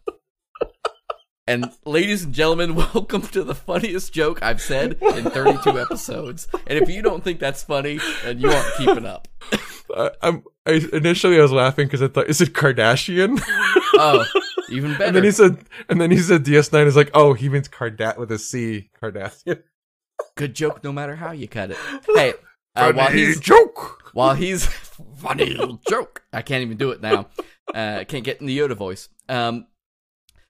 [1.49, 6.47] And ladies and gentlemen, welcome to the funniest joke I've said in 32 episodes.
[6.67, 9.27] And if you don't think that's funny, then you aren't keeping up.
[9.97, 13.41] I, I'm I, initially I was laughing because I thought is it Kardashian?
[13.95, 14.23] Oh,
[14.69, 15.05] even better.
[15.05, 15.57] and then he said,
[15.89, 19.63] and then he said DS9 is like, oh, he means Cardat with a C, Kardashian.
[20.35, 21.77] Good joke, no matter how you cut it.
[22.15, 22.33] Hey,
[22.75, 24.11] uh, while he's joke.
[24.13, 24.69] while he's
[25.19, 27.27] funny little joke, I can't even do it now.
[27.73, 29.09] Uh, I can't get in the Yoda voice.
[29.27, 29.67] Um,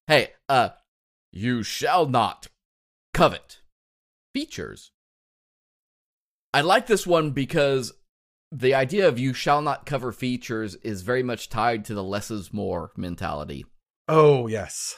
[0.08, 0.70] hey, uh,
[1.32, 2.48] you shall not
[3.14, 3.60] covet
[4.34, 4.92] features.
[6.54, 7.94] I like this one because
[8.52, 12.32] the idea of you shall not cover features is very much tied to the less
[12.32, 13.66] is more mentality,
[14.08, 14.96] Oh yes,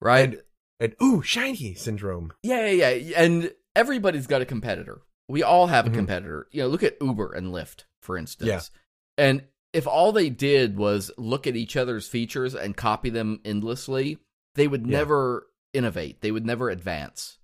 [0.00, 0.38] right?
[0.80, 2.32] and ooh, shiny syndrome.
[2.42, 3.22] Yeah, yeah, yeah.
[3.22, 5.00] And everybody's got a competitor.
[5.28, 5.94] We all have a Mhm.
[5.94, 6.48] competitor.
[6.52, 8.48] You know, look at Uber and Lyft, for instance.
[8.48, 8.60] Yeah.
[9.18, 14.18] And if all they did was look at each other's features and copy them endlessly,
[14.54, 14.98] they would Yeah.
[14.98, 16.20] never innovate.
[16.20, 17.38] They would never advance.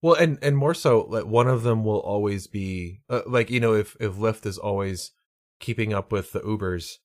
[0.00, 3.58] Well, and and more so, like one of them will always be uh, like you
[3.60, 5.12] know if if Lyft is always
[5.60, 6.98] keeping up with the Ubers,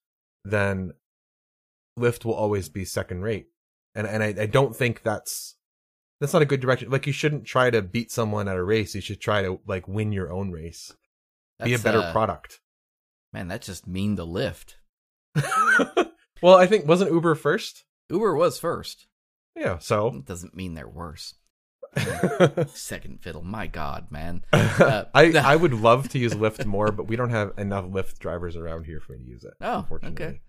[0.45, 0.93] then
[1.97, 3.47] Lyft will always be second rate,
[3.95, 5.55] and and I, I don't think that's
[6.21, 6.89] that's not a good direction.
[6.91, 8.93] Like you shouldn't try to beat someone at a race.
[8.93, 10.93] You should try to like win your own race.
[11.63, 12.59] be a better uh, product.
[13.33, 14.75] Man, that's just mean to Lyft.
[16.41, 17.83] well, I think wasn't Uber first.
[18.09, 19.07] Uber was first.
[19.55, 21.35] Yeah, so It doesn't mean they're worse.
[22.73, 23.43] Second fiddle.
[23.43, 24.43] My God, man.
[24.53, 28.55] Uh, I would love to use Lyft more, but we don't have enough Lyft drivers
[28.55, 29.53] around here for me to use it.
[29.61, 30.25] Oh, unfortunately.
[30.25, 30.41] okay.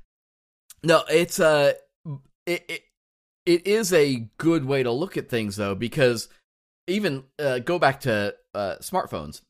[0.83, 1.75] No, it's uh
[2.47, 2.81] it, it
[3.45, 6.29] it is a good way to look at things though because
[6.87, 9.43] even uh, go back to uh, smartphones,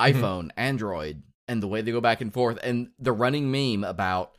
[0.00, 0.14] Mhm.
[0.14, 4.32] iPhone, Android, and the way they go back and forth, and the running meme about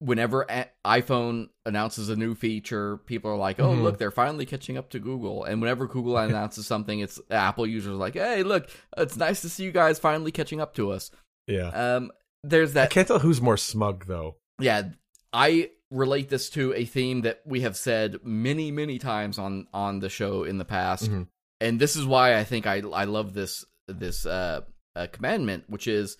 [0.00, 3.82] whenever a- iPhone announces a new feature, people are like, "Oh, Mhm.
[3.82, 7.92] look, they're finally catching up to Google." And whenever Google announces something, it's Apple users
[7.92, 11.10] are like, "Hey, look, it's nice to see you guys finally catching up to us."
[11.46, 11.68] Yeah.
[11.68, 12.10] Um,
[12.42, 12.84] there's that.
[12.84, 14.36] I can't tell who's more smug though.
[14.60, 14.90] yeah
[15.32, 19.98] i relate this to a theme that we have said many many times on on
[19.98, 21.26] the show in the past Mhm.
[21.60, 24.60] and this is why i think i i love this this uh,
[24.96, 26.16] uh commandment which is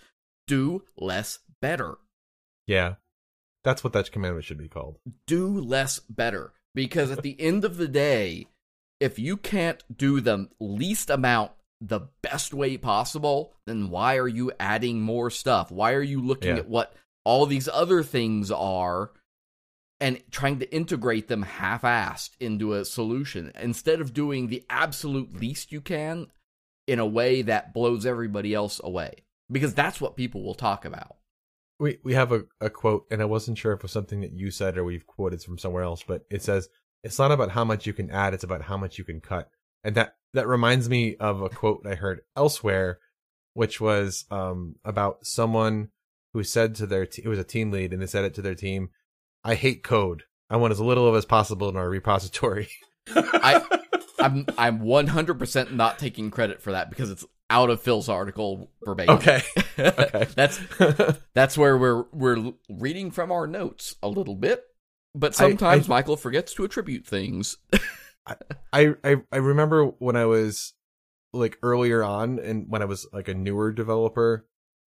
[0.46, 1.96] do less better
[2.66, 2.94] Yeah.
[3.62, 4.98] That's what that commandment should be called.
[5.26, 8.46] do less better because at the end of the day
[9.00, 14.52] if you can't do the least amount the best way possible then why are you
[14.60, 16.62] adding more stuff why are you looking Yeah.
[16.62, 16.94] at what
[17.24, 19.10] all these other things are
[20.00, 25.72] and trying to integrate them half-assed into a solution instead of doing the absolute least
[25.72, 26.26] you can
[26.87, 31.16] in a way that blows everybody else away because that's what people will talk about
[31.78, 34.32] We we have a, a quote, and I wasn't sure if it was something that
[34.32, 36.68] you said or we've quoted from somewhere else, but it says
[37.03, 39.51] it's not about how much you can add, it's about how much you can cut.
[39.82, 42.99] And that that reminds me of a quote I heard elsewhere,
[43.55, 45.89] which was um about someone
[46.32, 48.43] who said to their te- it was a team lead, and they said it to
[48.43, 48.91] their team,
[49.43, 50.24] "I hate code.
[50.51, 52.68] I want as little of as possible in our repository."
[53.14, 53.62] I
[54.24, 59.16] I'm I'm 100% not taking credit for that because it's out of Phil's article verbatim.
[59.16, 59.42] okay.
[59.78, 60.26] Okay.
[60.36, 60.60] that's
[61.34, 64.62] that's where we're we're reading from our notes a little bit,
[65.14, 67.56] but sometimes I- Michael forgets to attribute things.
[68.72, 70.74] I, I I remember when I was
[71.32, 74.46] like earlier on and when I was like a newer developer,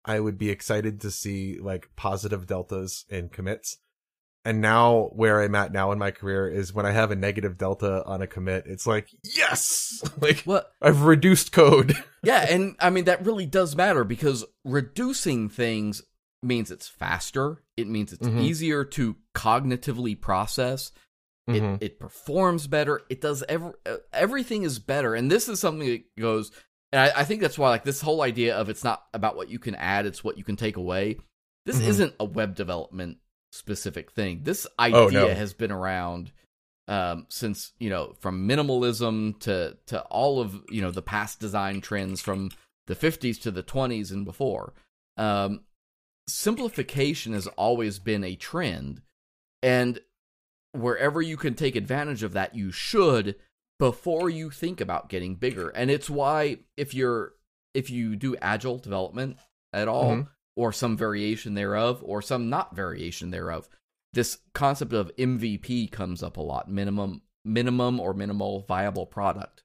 [0.06, 3.78] I would be excited to see like positive deltas and commits.
[4.46, 7.58] And now where I'm at now in my career is when I have a negative
[7.58, 10.72] delta on a commit, it's like, yes, like What?
[10.82, 11.96] I've reduced code.
[12.26, 16.02] Yeah, and I mean that really does matter because reducing things
[16.42, 17.62] means it's faster.
[17.76, 18.40] It means it's Mhm.
[18.42, 20.94] easier to cognitively process.
[21.50, 21.76] Mhm.
[21.82, 23.02] It it performs better.
[23.10, 23.74] It does every,
[24.14, 25.14] everything is better.
[25.16, 26.52] And this is something that goes.
[26.94, 29.50] And I, I think that's why like this whole idea of it's not about what
[29.50, 31.18] you can add, it's what you can take away.
[31.66, 31.88] This Mhm.
[31.88, 33.18] isn't a web development
[33.54, 34.42] specific thing.
[34.44, 35.28] This idea Oh, no.
[35.34, 36.32] has been around
[36.88, 41.80] um, since you know from minimalism to to all of you know the past design
[41.82, 42.50] trends from
[42.88, 44.74] the 50s to the 20s and before.
[45.18, 45.62] Um,
[46.28, 49.02] simplification has always been a trend,
[49.62, 50.00] and
[50.72, 53.36] wherever you can take advantage of that, you should
[53.80, 55.70] before you think about getting bigger.
[55.70, 57.34] And it's why if you're
[57.74, 59.38] if you do agile development
[59.72, 60.28] at all, Mhm.
[60.56, 63.68] Or some variation thereof, or some not variation thereof,
[64.14, 66.70] this concept of MVP comes up a lot.
[66.70, 69.64] Minimum minimum or minimal viable product.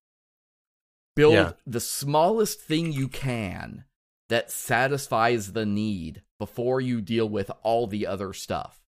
[1.15, 1.53] Build Yeah.
[1.67, 3.85] the smallest thing you can
[4.29, 8.85] that satisfies the need before you deal with all the other stuff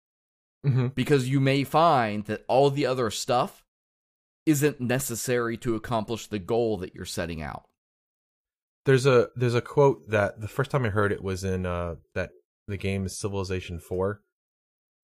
[0.66, 0.96] Mhm.
[0.96, 3.64] because you may find that all the other stuff
[4.48, 7.69] isn't necessary to accomplish the goal that you're setting out.
[8.90, 11.98] There's a there's a quote that the first time I heard it was in uh
[12.16, 12.32] that
[12.68, 14.20] the game is Civilization 4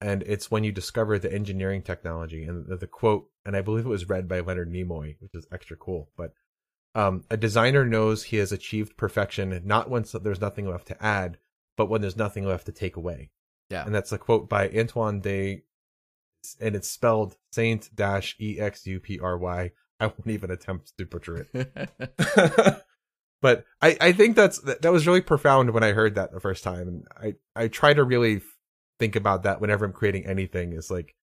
[0.01, 3.85] and it's when you discover the engineering technology and the, the quote and I believe
[3.85, 6.31] it was read by Leonard Nimoy which is extra cool but
[6.95, 11.37] um a designer knows he has achieved perfection not when there's nothing left to add
[11.77, 13.29] but when there's nothing left to take away.
[13.69, 13.85] Yeah.
[13.85, 15.61] and that's a quote by Antoine de
[16.59, 20.97] and it's spelled Saint dash E X U P R Y I won't even attempt
[20.97, 22.81] to butcher it
[23.45, 26.63] but I, I think that's that, was really profound when I heard that the first
[26.63, 28.41] time, and I I try to really
[28.97, 30.73] think about that whenever I'm creating anything.
[30.73, 31.13] Is like,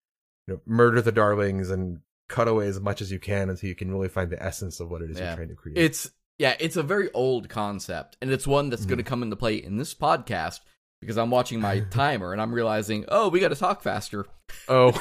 [0.47, 1.99] you know, murder the darlings and
[2.29, 4.89] cut away as much as you can until you can really find the essence of
[4.89, 5.31] what it is Yeah.
[5.31, 5.79] you're trying to create.
[5.79, 9.35] it's yeah, it's a very old concept, and it's one that's going to come into
[9.35, 10.61] play in this podcast
[11.01, 14.27] because I'm watching my timer and I'm realizing, oh, we got to talk faster.
[14.69, 14.93] oh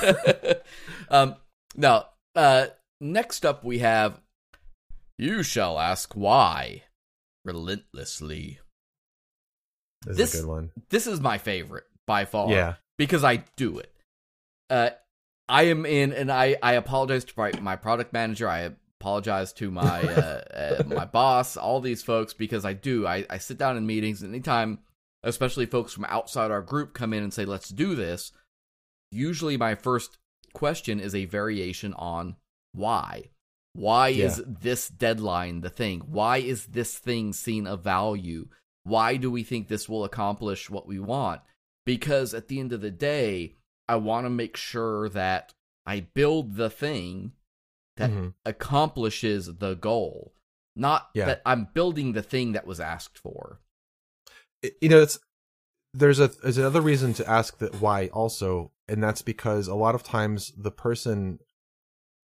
[1.11, 1.35] um,
[1.75, 2.65] now, uh,
[2.99, 4.19] next up we have,
[5.19, 6.81] you shall ask why,
[7.45, 8.59] relentlessly.
[10.05, 10.71] this, This- is a good one.
[10.89, 12.51] This is my favorite by far.
[12.51, 13.93] Yeah, because I do it.
[14.69, 14.89] Uh,
[15.49, 18.47] I am in, and I I apologize to my, my product manager.
[18.47, 20.41] I apologize to my uh,
[20.81, 23.05] uh, my boss, all these folks, because I do.
[23.05, 24.79] I I sit down in meetings, and anytime,
[25.23, 28.31] especially folks from outside our group come in and say, "Let's do this."
[29.11, 30.17] Usually, my first
[30.53, 32.37] question is a variation on
[32.71, 33.31] why.
[33.73, 36.01] Why is this deadline the thing?
[36.01, 38.47] Why is this thing seen of value?
[38.83, 41.41] Why do we think this will accomplish what we want?
[41.83, 43.55] because at the end of the day,
[43.89, 45.51] I want to make sure that
[45.83, 47.31] I build the thing
[47.97, 48.35] that Mhm.
[48.45, 50.35] accomplishes the goal,
[50.75, 51.25] not Yeah.
[51.25, 53.59] that I'm building the thing that was asked for.
[54.79, 55.17] You know it's
[55.95, 59.95] there's a there's another reason to ask that why also, and that's because a lot
[59.95, 61.39] of times the person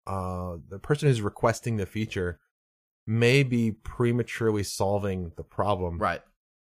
[0.07, 2.39] uh the person who's requesting the feature
[3.07, 6.21] may be prematurely solving the problem Right.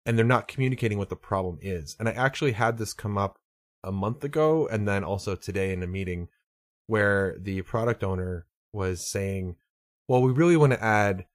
[0.06, 1.96] and they're not communicating what the problem is.
[2.00, 3.38] And I actually had this come up
[3.84, 6.30] a month ago and then also today in a meeting
[6.88, 9.56] where the product owner was saying,
[10.08, 11.26] well, we really want to add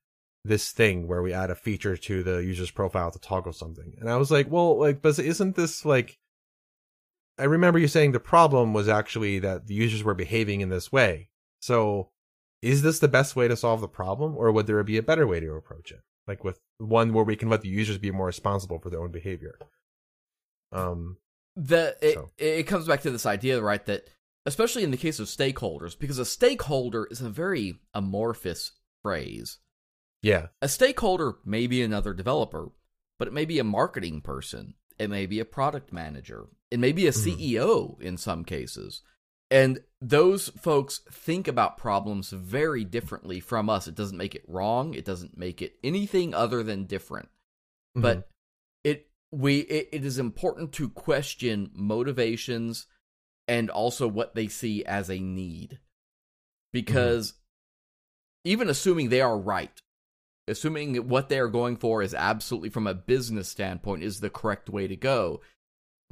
[0.44, 3.94] this thing where we add a feature to the user's profile to toggle something.
[4.00, 6.18] And I was like, well, like, but isn't this like,
[7.38, 10.90] I remember you saying the problem was actually that the users were behaving in this
[10.92, 11.30] way.
[11.64, 12.10] So
[12.60, 15.26] is this the best way to solve the problem or would there be a better
[15.26, 16.02] way to approach it?
[16.26, 19.10] Like with one where we can let the users be more responsible for their own
[19.10, 19.58] behavior.
[20.72, 21.16] Um,
[21.56, 22.30] The it, So.
[22.36, 23.84] it comes back to this idea, right?
[23.86, 24.08] That
[24.44, 29.58] especially in the case of stakeholders, because a stakeholder is a very amorphous phrase.
[30.20, 32.72] yeah, A stakeholder may be another developer,
[33.18, 34.74] but it may be a marketing person.
[34.98, 36.48] It may be a product manager.
[36.70, 37.10] It may be a.
[37.10, 39.02] CEO in some cases.
[39.54, 43.86] And those folks think about problems very differently from us.
[43.86, 44.94] It doesn't make it wrong.
[44.94, 47.28] It doesn't make it anything other than different.
[47.96, 48.02] Mhm.
[48.02, 48.28] But
[48.82, 52.88] it we it, it is important to question motivations
[53.46, 55.78] and also what they see as a need.
[56.72, 57.34] Because
[58.42, 59.80] even assuming they are right,
[60.48, 64.68] assuming what they are going for is absolutely from a business standpoint is the correct
[64.68, 65.40] way to go,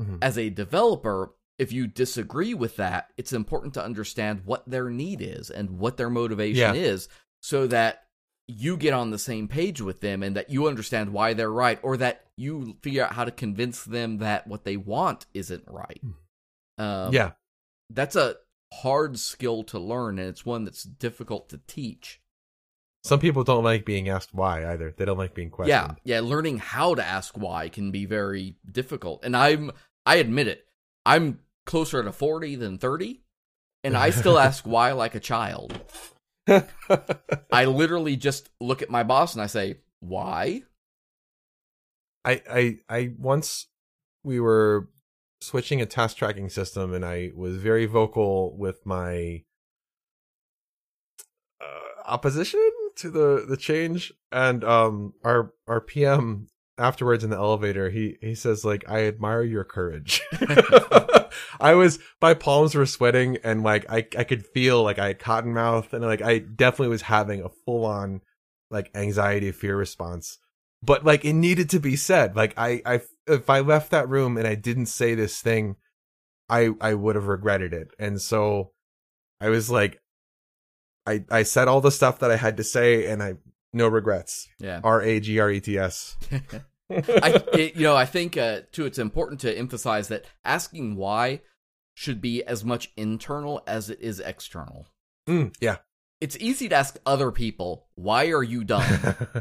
[0.00, 0.18] Mhm.
[0.22, 5.20] as a developer, if you disagree with that, it's important to understand what their need
[5.20, 6.80] is and what their motivation Yeah.
[6.80, 7.08] is
[7.40, 8.04] so that
[8.48, 11.78] you get on the same page with them and that you understand why they're right
[11.82, 16.00] or that you figure out how to convince them that what they want isn't right.
[16.78, 17.32] Um, yeah.
[17.90, 18.36] That's a
[18.72, 22.20] hard skill to learn and it's one that's difficult to teach.
[23.04, 24.94] Some people don't like being asked why either.
[24.96, 25.96] They don't like being questioned.
[26.04, 29.24] Yeah, yeah, learning how to ask why can be very difficult.
[29.24, 29.72] And I'm
[30.06, 30.64] I admit it.
[31.04, 33.22] I'm closer to 40 than 30
[33.84, 35.78] and I still ask why like a child.
[37.52, 40.62] I literally just look at my boss and I say, "Why?"
[42.24, 43.68] I I I once
[44.24, 44.88] we were
[45.40, 49.42] switching a task tracking system and I was very vocal with my
[51.60, 56.48] uh, opposition to the the change and um our our PM
[56.78, 60.22] afterwards in the elevator he he says like I admire your courage.
[61.60, 65.18] I was my palms were sweating and like I I could feel like I had
[65.18, 68.20] cotton mouth and like I definitely was having a full on
[68.70, 70.38] like anxiety fear response.
[70.82, 72.34] But like it needed to be said.
[72.36, 75.76] Like I I if I left that room and I didn't say this thing,
[76.48, 77.88] I I would have regretted it.
[77.98, 78.72] And so
[79.40, 80.00] I was like
[81.06, 83.34] I I said all the stuff that I had to say and I
[83.72, 84.48] no regrets.
[84.58, 84.80] Yeah.
[84.82, 86.16] R A G R E T S.
[86.90, 88.84] I, it, you know, I think uh, too.
[88.84, 91.40] It's important to emphasize that asking why
[91.94, 94.86] should be as much internal as it is external.
[95.28, 95.76] Mm, yeah.
[96.20, 98.84] It's easy to ask other people, "Why are you dumb?"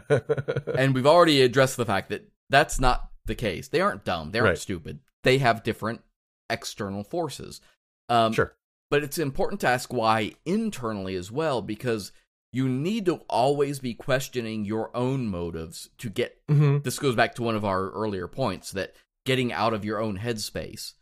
[0.75, 3.67] and we've already addressed the fact that that's not the case.
[3.67, 4.31] They aren't dumb.
[4.31, 4.57] They aren't Right.
[4.57, 4.99] stupid.
[5.23, 6.01] They have different
[6.49, 7.61] external forces.
[8.09, 8.55] Um, sure.
[8.89, 12.11] But it's important to ask why internally as well, because
[12.53, 17.35] you need to always be questioning your own motives to get hmm this goes back
[17.35, 18.93] to one of our earlier points that
[19.25, 20.93] getting out of your own headspace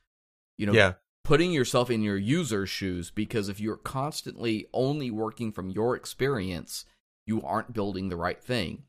[0.58, 0.94] you know Yeah.
[1.24, 6.86] putting yourself in your user's shoes because if you're constantly only working from your experience
[7.26, 8.84] you aren't building the right thing.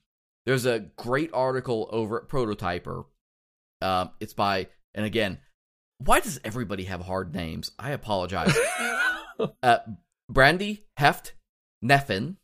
[0.46, 3.04] There's a great article over at Prototypr
[3.82, 5.38] um, it's by and again
[5.98, 7.70] why does everybody have hard names?
[7.78, 8.54] I apologize.
[9.62, 9.78] Uh,
[10.28, 11.32] brandy heft
[11.82, 12.36] neffen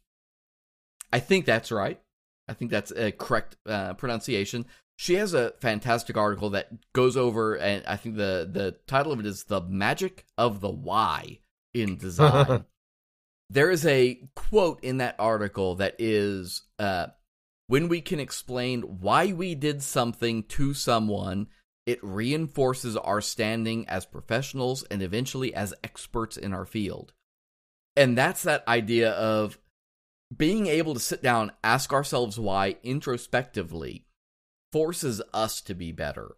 [1.16, 2.00] i think that's right
[2.48, 4.66] I think that's a correct uh, pronunciation.
[4.96, 9.20] She has a fantastic article that goes over, and I think the the title of
[9.20, 11.40] it is "The Magic of the Why
[11.74, 12.64] in Design."
[13.50, 17.08] there is a quote in that article that is, uh,
[17.66, 21.48] "When we can explain why we did something to someone,
[21.84, 27.12] it reinforces our standing as professionals and eventually as experts in our field."
[27.98, 29.58] And that's that idea of
[30.34, 34.06] being able to sit down, ask ourselves why introspectively
[34.72, 36.36] forces us to be better.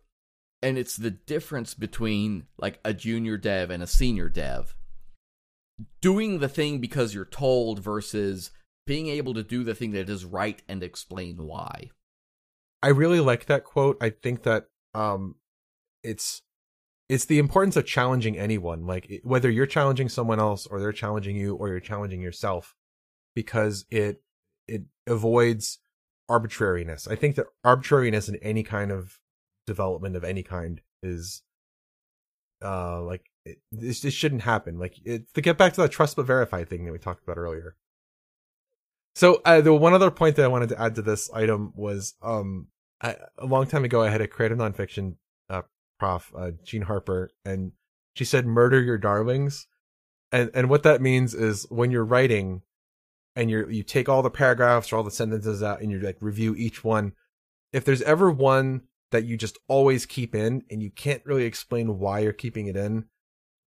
[0.62, 4.74] And it's the difference between like a junior dev and a senior dev.
[6.00, 8.50] Doing the thing because you're told versus
[8.86, 11.90] being able to do the thing that is right and explain why.
[12.82, 13.96] I really like that quote.
[14.00, 15.36] I think that um
[16.02, 16.42] it's
[17.08, 21.36] it's the importance of challenging anyone, like whether you're challenging someone else or they're challenging
[21.36, 22.74] you or you're challenging yourself
[23.38, 24.20] because it
[24.66, 25.78] it avoids
[26.28, 27.06] arbitrariness.
[27.06, 29.20] I think that arbitrariness in any kind of
[29.64, 31.44] development of any kind is
[32.64, 34.80] uh like it, this shouldn't happen.
[34.80, 37.38] Like it, to get back to that trust but verify thing that we talked about
[37.38, 37.76] earlier.
[39.14, 42.14] So uh, the one other point that I wanted to add to this item was
[42.22, 42.66] um
[43.00, 45.14] I, a long time ago I had a creative nonfiction
[45.48, 45.62] uh,
[46.00, 47.70] prof uh, Jean Harper and
[48.16, 49.68] she said murder your darlings
[50.32, 52.62] and and what that means is when you're writing
[53.38, 56.18] and you're you take all the paragraphs or all the sentences out and you like
[56.20, 57.12] review each one
[57.72, 61.98] if there's ever one that you just always keep in and you can't really explain
[61.98, 63.04] why you're keeping it in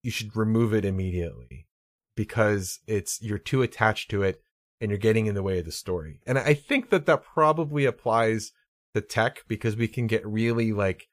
[0.04, 1.66] you should remove it immediately
[2.14, 4.42] because it's you're too attached to it
[4.80, 6.20] and you're getting in the way of the story.
[6.26, 8.52] And I think that that probably applies
[8.94, 11.08] to tech because we can get really like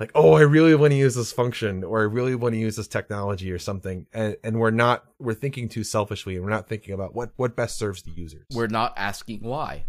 [0.00, 2.76] like oh I really want to use this function or I really want to use
[2.76, 6.68] this technology or something and and we're not we're thinking too selfishly and we're not
[6.68, 8.44] thinking about what what best serves the users.
[8.52, 9.84] We're not asking why.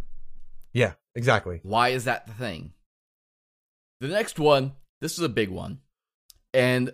[0.74, 1.60] yeah, exactly.
[1.64, 2.74] Why is that the thing?
[4.02, 5.80] The next one, this is a big one.
[6.54, 6.94] And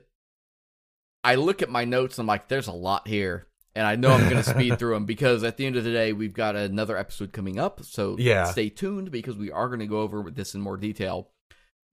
[1.24, 3.48] I look at my notes and I'm like, there's a lot here.
[3.76, 5.92] And I know I'm going to speed through them because at the end of the
[5.92, 7.84] day, we've got another episode coming up.
[7.84, 8.46] So Yeah.
[8.46, 11.30] stay tuned because we are going to go over this in more detail.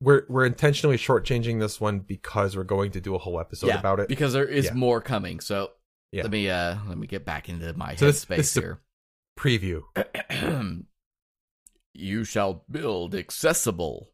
[0.01, 3.79] We're we're intentionally shortchanging this one because we're going to do a whole episode yeah,
[3.79, 4.09] about it.
[4.09, 4.75] because there is Yeah.
[4.75, 5.41] more coming.
[5.41, 5.71] So
[6.13, 6.23] Yeah.
[6.23, 8.81] let me uh let me get back into my So this- headspace this here.
[9.39, 9.83] Preview.
[11.95, 14.13] you shall build accessible,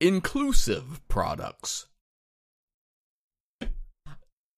[0.00, 1.86] inclusive products.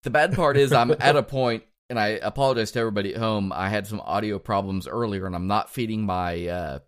[0.03, 3.53] The bad part is I'm at a point and I apologize to everybody at home.
[3.53, 6.79] I had some audio problems earlier, and I'm not feeding my uh,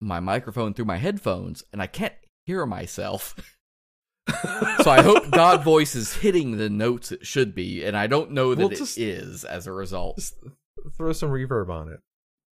[0.00, 2.14] my microphone through my headphones, and I can't
[2.46, 3.34] hear myself.
[4.82, 8.30] so I hope God voice is hitting the notes it should be, and I don't
[8.30, 10.32] know that Well, it just- is as a result.
[10.96, 12.00] Throw some reverb on it.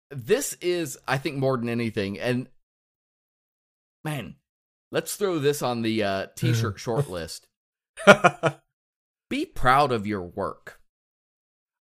[0.09, 2.47] This is, I think, more than anything, and
[4.03, 4.35] man,
[4.91, 7.45] let's throw this on the uh, t-shirt short list.
[9.29, 10.79] Be proud of your work.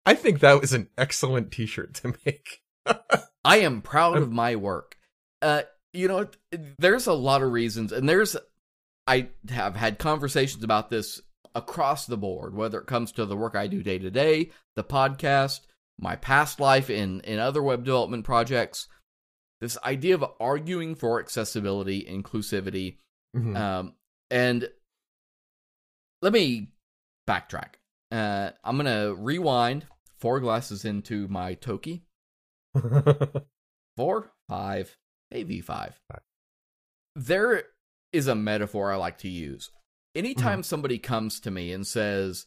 [0.05, 2.61] I think that was an excellent T-shirt to make.
[3.43, 4.97] I am proud of my work.
[5.41, 5.63] Uh,
[5.95, 6.27] you know,
[6.77, 8.35] there's a lot of reasons, and there's
[9.07, 11.21] I have had conversations about this
[11.53, 14.83] across the board, whether it comes to the work I do day to day, the
[14.83, 15.61] podcast,
[15.99, 18.87] my past life in in other web development projects.
[19.61, 22.97] This idea of arguing for accessibility, inclusivity,
[23.35, 23.55] Mhm.
[23.57, 23.93] um,
[24.29, 24.69] and
[26.21, 26.73] let me
[27.27, 27.75] backtrack.
[28.11, 29.87] Uh, I'm gonna rewind
[30.17, 32.03] four glasses into my Toki.
[33.97, 34.97] Four, five,
[35.43, 35.99] five.
[36.11, 36.21] Five.
[37.15, 37.63] There
[38.13, 39.69] is a metaphor I like to use.
[40.15, 40.61] Anytime Mm-hmm.
[40.63, 42.45] somebody comes to me and says,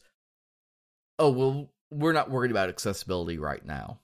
[1.19, 3.99] "Oh, well, we're not worried about accessibility right now,"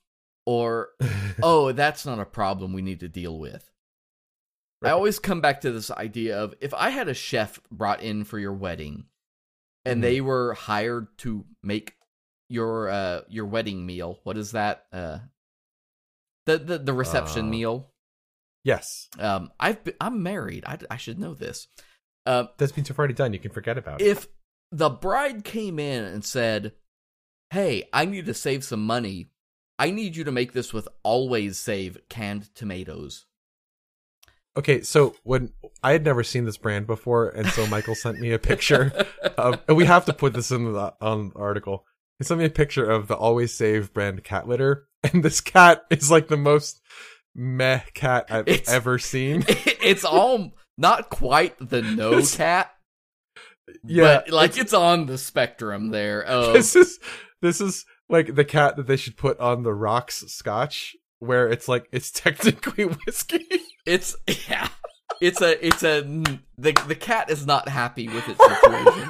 [0.45, 0.89] or
[1.43, 3.71] "Oh, that's not a problem we need to deal with,"
[4.83, 8.23] I always come back to this idea of if I had a chef brought in
[8.23, 9.05] for your wedding,
[9.83, 10.01] and Mhm.
[10.01, 11.95] they were hired to make
[12.49, 14.19] your uh your wedding meal.
[14.23, 14.85] What is that?
[14.91, 15.19] Uh,
[16.45, 17.91] the the the reception Uh, meal.
[18.65, 20.65] Yes, Um, I've been, I'm married.
[20.67, 21.67] I, I should know this.
[22.25, 23.31] Uh, that's means you've already done.
[23.31, 24.07] You can forget about it.
[24.07, 24.27] if
[24.71, 26.73] the bride came in and said,
[27.51, 29.29] "Hey, I need to save some money.
[29.79, 33.25] I need you to make this with always save canned tomatoes."
[34.57, 35.51] Okay, so when
[35.83, 38.91] I had never seen this brand before, and so Michael sent me a picture
[39.37, 41.85] of, and we have to put this in the on the article.
[42.17, 45.83] He sent me a picture of the Always Save brand cat litter, and this cat
[45.91, 46.81] is like the most
[47.35, 49.43] meh cat I've It's- ever seen.
[49.47, 52.71] it's all not quite the no cat,
[53.83, 56.21] Yeah, but like it's, on the spectrum there.
[56.25, 56.99] Of, this is
[57.41, 61.67] this is like the cat that they should put on the rocks scotch, where it's
[61.67, 63.45] like it's technically whiskey.
[63.85, 64.15] It's
[64.49, 64.69] yeah.
[65.21, 69.09] It's a it's a the the cat is not happy with its situation.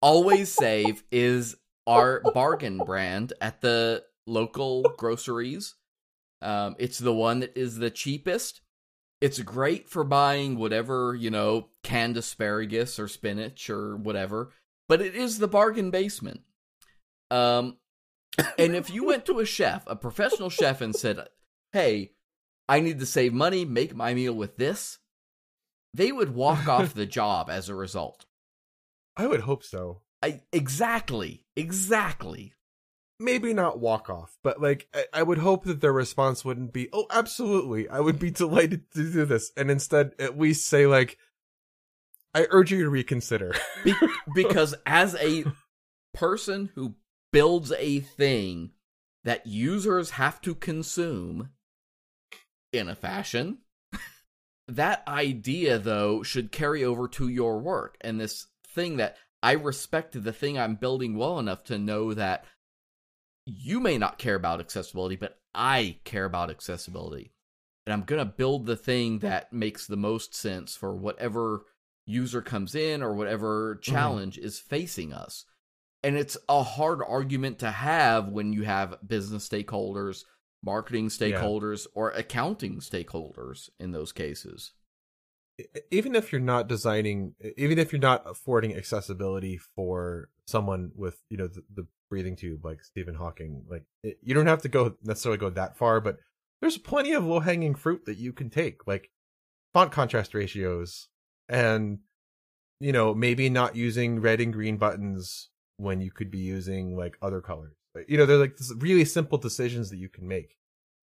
[0.00, 5.74] Always Save is our bargain brand at the local groceries.
[6.42, 8.60] Um, it's the one that is the cheapest.
[9.20, 14.52] It's great for buying whatever, you know, canned asparagus or spinach or whatever,
[14.88, 16.42] but it is the bargain basement.
[17.30, 17.78] Um,
[18.58, 21.26] and if you went to a chef, a professional chef, and said,
[21.72, 22.12] "Hey,
[22.68, 24.98] I need to save money, make my meal with this,"
[25.94, 28.26] they would walk off the job as a result.
[29.16, 30.02] I would hope so.
[30.22, 32.52] I, exactly, exactly.
[33.18, 36.88] Maybe not walk off, but like I, I would hope that their response wouldn't be,
[36.92, 41.18] "Oh, absolutely, I would be delighted to do this," and instead at least say like,
[42.34, 43.54] "I urge you to reconsider."
[43.84, 43.94] Be-
[44.34, 45.44] because as a
[46.14, 46.94] person who
[47.32, 48.70] builds a thing
[49.24, 51.50] that users have to consume
[52.72, 53.58] in a fashion,
[54.68, 60.22] that idea though should carry over to your work and this thing that I respect
[60.22, 62.44] the thing I'm building well enough to know that
[63.46, 67.32] you may not care about accessibility, but I care about accessibility.
[67.86, 71.62] And I'm going to build the thing that makes the most sense for whatever
[72.04, 73.92] user comes in or whatever mm-hmm.
[73.92, 75.44] challenge is facing us.
[76.02, 80.24] And it's a hard argument to have when you have business stakeholders,
[80.64, 84.72] marketing stakeholders, or accounting stakeholders in those cases.
[85.90, 91.36] even if you're not designing, even if you're not affording accessibility for someone with you
[91.36, 94.96] know the, the breathing tube like Stephen Hawking, like it, you don't have to go
[95.02, 96.16] necessarily go that far, but
[96.60, 99.10] there's plenty of low hanging fruit that you can take, like
[99.74, 101.08] font contrast ratios,
[101.48, 101.98] and
[102.80, 107.16] you know maybe not using red and green buttons when you could be using like
[107.20, 107.74] other colors.
[108.08, 110.56] You know, they're like this really simple decisions that you can make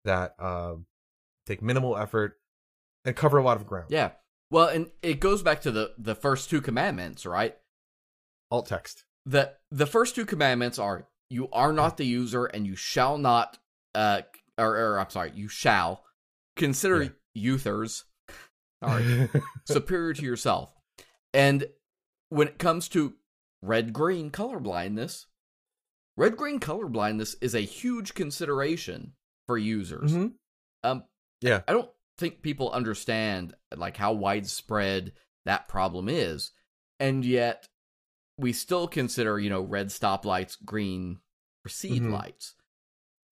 [0.05, 0.85] that um,
[1.45, 2.39] take minimal effort
[3.05, 3.87] and cover a lot of ground.
[3.89, 4.11] Yeah.
[4.51, 7.55] Well, and it goes back to the the first two commandments, right?
[8.51, 9.05] alt text.
[9.25, 13.57] The the first two commandments are you are not the user and you shall not
[13.95, 14.21] uh
[14.57, 16.03] or, or I'm sorry, you shall
[16.55, 17.09] consider Yeah.
[17.33, 18.05] users
[18.83, 19.29] sorry
[19.65, 20.73] superior to yourself.
[21.33, 21.67] And
[22.29, 23.13] when it comes to
[23.61, 25.27] red green color blindness,
[26.17, 29.13] red green color blindness is a huge consideration
[29.47, 30.11] for users.
[30.13, 30.33] Mhm.
[30.83, 31.03] Um
[31.41, 31.61] Yeah.
[31.67, 35.13] I don't think people understand like how widespread
[35.45, 36.51] that problem is.
[36.99, 37.68] And yet
[38.39, 41.19] we still consider, you know, red stoplights, green
[41.65, 42.11] or seed Mhm.
[42.11, 42.55] lights.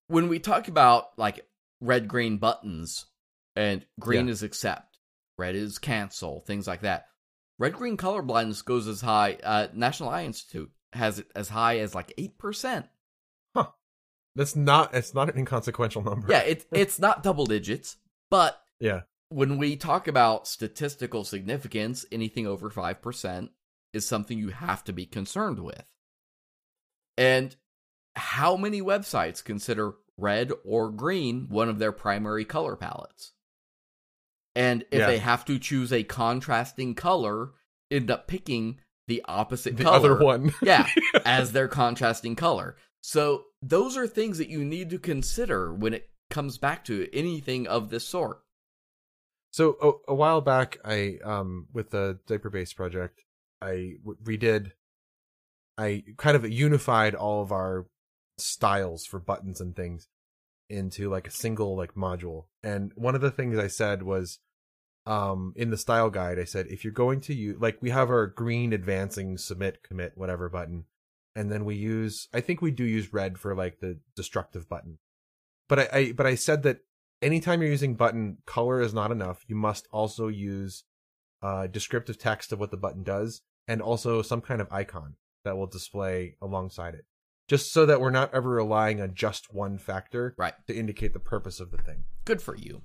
[0.07, 1.47] When we talk about like
[1.81, 3.05] red green buttons
[3.55, 4.31] and green Yeah.
[4.33, 4.99] is accept,
[5.37, 7.07] red is cancel, things like that.
[7.59, 9.33] Red green color blindness goes as high.
[9.43, 12.87] Uh, National Eye Institute has it as high as like eight percent.
[13.55, 13.71] Huh.
[14.35, 14.93] That's not.
[14.93, 16.27] It's not an inconsequential number.
[16.31, 17.97] Yeah, it's it's not double digits,
[18.29, 19.01] but Yeah.
[19.29, 23.51] when we talk about statistical significance, anything over 5%
[23.97, 25.83] is something you have to be concerned with.
[27.17, 27.55] And
[28.15, 33.33] how many websites consider red or green one of their primary color palettes?
[34.55, 35.07] And if Yeah.
[35.07, 37.51] they have to choose a contrasting color,
[37.91, 40.53] end up picking the opposite The color other one.
[40.63, 40.87] yeah,
[41.25, 42.75] as their contrasting color.
[43.01, 47.67] So those are things that you need to consider when it comes back to anything
[47.67, 48.41] of this sort.
[49.51, 49.77] So
[50.07, 53.21] a, a while back, I um with the diaper base project,
[53.61, 53.93] I
[54.23, 54.71] redid.
[55.77, 57.85] I kind of unified all of our
[58.37, 60.07] styles for buttons and things
[60.69, 62.45] into like a single like module.
[62.63, 64.39] And one of the things I said was,
[65.05, 68.09] um, in the style guide, I said if you're going to use like we have
[68.09, 70.85] our green advancing submit commit whatever button,
[71.35, 74.97] and then we use I think we do use red for like the destructive button.
[75.69, 76.79] But I, I but I said that
[77.21, 80.83] anytime you're using button color is not enough you must also use
[81.41, 85.57] uh descriptive text of what the button does and also some kind of icon that
[85.57, 87.05] will display alongside it
[87.47, 90.53] just so that we're not ever relying on just one factor Right.
[90.67, 92.81] to indicate the purpose of the thing Good for you.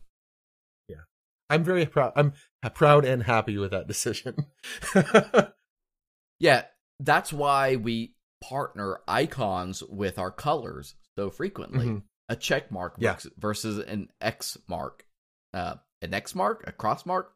[0.88, 1.02] Yeah,
[1.50, 2.32] I'm very proud i'm
[2.74, 4.46] proud and happy with that decision
[6.38, 6.64] Yeah,
[6.98, 11.86] that's why we partner icons with our colors so frequently.
[11.86, 12.02] Mhm.
[12.28, 13.12] A check mark Yeah.
[13.12, 15.06] versus- versus an X mark.
[15.54, 16.64] Uh, an X mark?
[16.66, 17.32] A cross mark?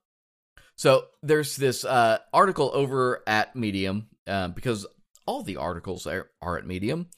[0.76, 4.86] So there's this uh, article over at Medium, uh, because
[5.26, 7.08] all the articles are, are at Medium.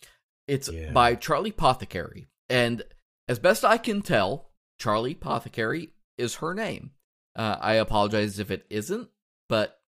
[0.47, 0.93] It's Yeah.
[0.93, 2.29] by Charlie Pothecary.
[2.49, 2.83] And
[3.29, 6.93] as best I can tell, Charlie Pothecary is her name.
[7.37, 9.09] Uh, I apologize if it isn't,
[9.49, 9.79] but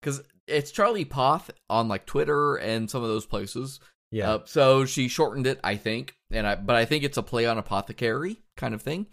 [0.00, 3.80] because it's Charlie Poth on like Twitter and some of those places.
[4.12, 7.22] yeah Uh, so she shortened it, I think, and I but I think it's a
[7.22, 9.06] play on apothecary kind of thing.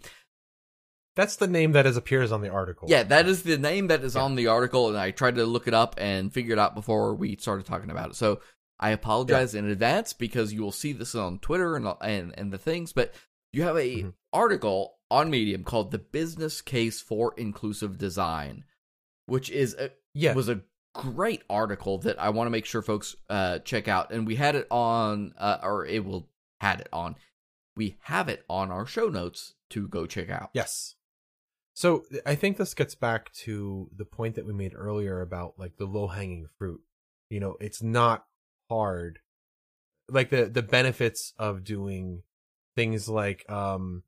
[1.16, 4.02] That's the name that is appears on the article Yeah, that is the name that
[4.04, 4.22] is Yeah.
[4.22, 7.14] on the article, and I tried to look it up and figure it out before
[7.14, 8.16] we started talking about it.
[8.16, 8.40] So
[8.80, 12.58] I apologize in advance because you will see this on Twitter and and and the
[12.58, 13.14] things, but
[13.52, 14.14] you have a Mhm.
[14.32, 18.64] article on Medium called "The Business Case for Inclusive Design,"
[19.26, 20.62] which is a, yeah was a
[20.94, 24.12] great article that I want to make sure folks uh, check out.
[24.12, 26.28] And we had it on, uh, or it will
[26.60, 27.16] had it on.
[27.76, 30.50] We have it on our show notes to go check out.
[30.52, 30.94] Yes.
[31.74, 35.76] So I think this gets back to the point that we made earlier about like
[35.76, 36.80] the low hanging fruit.
[37.28, 38.24] You know, it's not
[38.70, 39.18] hard.
[40.08, 42.22] Like the the benefits of doing
[42.76, 44.04] things like um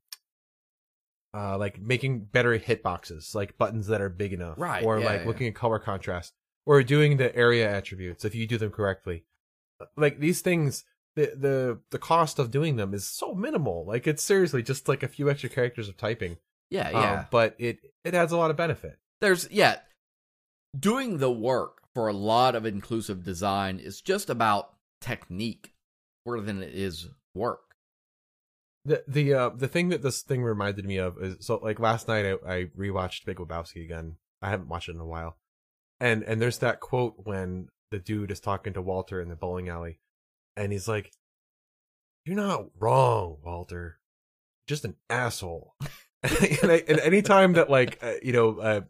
[1.33, 4.57] uh like making better hitboxes, like buttons that are big enough.
[4.57, 5.27] Right, Or yeah, like yeah.
[5.27, 6.33] looking at color contrast.
[6.65, 9.25] Or doing the ARIA attributes if you do them correctly.
[9.97, 13.85] Like these things the the the cost of doing them is so minimal.
[13.85, 16.37] Like it's seriously just like a few extra characters of typing.
[16.69, 17.25] Yeah, Um, yeah.
[17.31, 18.97] but it it adds a lot of benefit.
[19.21, 19.79] There's yeah,
[20.77, 25.73] doing the work for a lot of inclusive design is just about technique
[26.25, 27.61] more than it is work.
[28.85, 32.07] The the uh the thing that this thing reminded me of is so like last
[32.07, 34.17] night I, I rewatched Big Lebowski again.
[34.41, 35.37] I haven't watched it in a while.
[35.99, 39.67] And and there's that quote when the dude is talking to Walter in the bowling
[39.69, 39.99] alley
[40.55, 41.11] and he's like
[42.25, 43.99] You're not wrong, Walter.
[44.67, 45.73] Just an asshole.
[46.61, 48.81] and, I, and anytime that like uh, you know uh,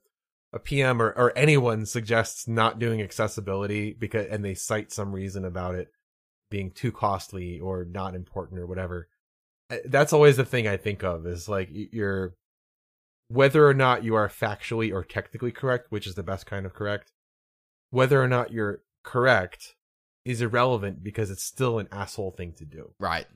[0.54, 5.44] a PM or, or anyone suggests not doing accessibility because and they cite some reason
[5.46, 5.90] about it
[6.50, 9.10] being too costly or not important or whatever
[9.70, 12.34] uh, that's always the thing I think of is like you're
[13.28, 16.74] whether or not you are factually or technically correct, which is the best kind of
[16.74, 17.12] correct,
[17.90, 19.76] whether or not you're correct
[20.24, 22.94] is irrelevant because it's still an asshole thing to do.
[23.00, 23.28] Right.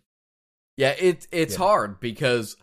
[0.77, 1.59] Yeah, it it's Yeah.
[1.59, 2.55] hard because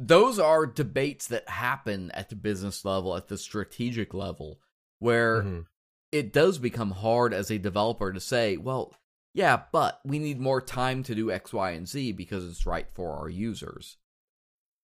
[0.00, 4.60] those are debates that happen at the business level, at the strategic level,
[4.98, 5.66] where Mhm.
[6.12, 8.94] it does become hard as a developer to say, well,
[9.34, 12.90] yeah, but we need more time to do X, Y, and Z because it's right
[12.90, 13.98] for our users.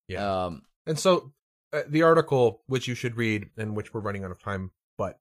[0.09, 0.45] Yeah.
[0.47, 1.33] Um, And so
[1.73, 5.19] uh, the article, which you should read, and which we're running out of time, but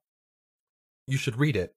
[1.07, 1.75] you should read it,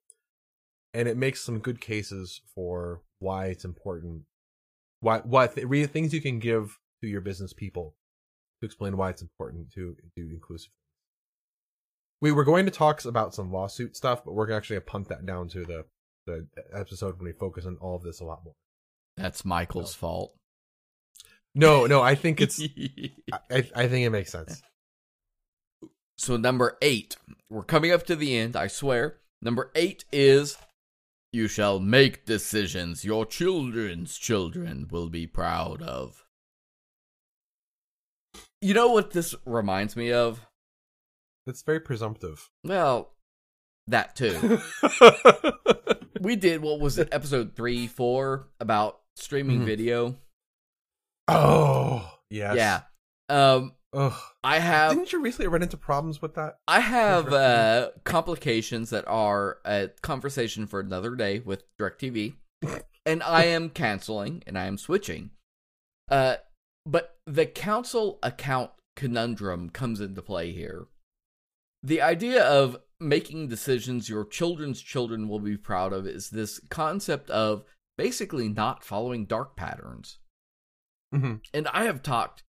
[0.93, 4.27] and it makes some good cases for why it's important.
[5.01, 7.97] Why what th- things you can give to your business people
[8.67, 10.71] to explain why it's important to do inclusive.
[12.21, 15.27] We were going to talk about some lawsuit stuff, but we're actually gonna punt that
[15.27, 15.85] down to the
[16.27, 18.55] the episode when we focus on all of this a lot more.
[19.17, 20.35] That's Michael's fault.
[21.55, 22.61] No, no, I think it's.
[23.33, 24.63] I, I think it makes sense.
[26.19, 27.17] so number eight,
[27.49, 28.57] we're coming up to the end.
[28.57, 29.19] I swear.
[29.41, 30.59] Number eight is,
[31.33, 36.26] you shall make decisions your children's children will be proud of.
[38.61, 40.41] You know what this reminds me of?
[41.47, 42.49] It's very presumptive.
[42.65, 43.13] Well,
[43.87, 44.61] that too.
[46.21, 49.65] we did what was it, episode three, four about streaming Mhm.
[49.67, 50.17] video.
[51.29, 52.57] oh, yes.
[52.57, 52.81] Yeah.
[53.29, 54.13] Um, Ugh.
[54.45, 56.59] I have Didn't you recently run into problems with that?
[56.69, 62.35] I have uh, complications that are a conversation for another day with DirecTV,
[63.07, 65.31] and I am canceling and I am switching.
[66.11, 66.37] Uh,
[66.87, 70.87] but the council account conundrum comes into play here.
[71.83, 77.29] The idea of making decisions your children's children will be proud of is this concept
[77.31, 77.65] of
[77.99, 80.19] basically not following dark patterns.
[81.13, 81.45] Mhm.
[81.53, 82.45] And I have talked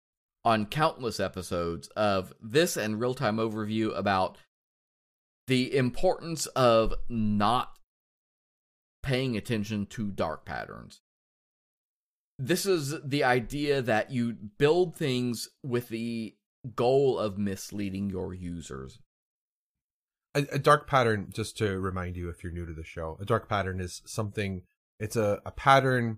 [0.43, 4.38] on countless episodes of this and real time overview about
[5.47, 7.77] the importance of not
[9.01, 11.01] paying attention to dark patterns.
[12.43, 16.35] This is the idea that you build things with the
[16.75, 18.99] goal of misleading your users.
[20.35, 23.25] A, a dark pattern, just to remind you if you're new to the show, a
[23.25, 24.63] dark pattern is something,
[24.99, 26.17] it's a, a pattern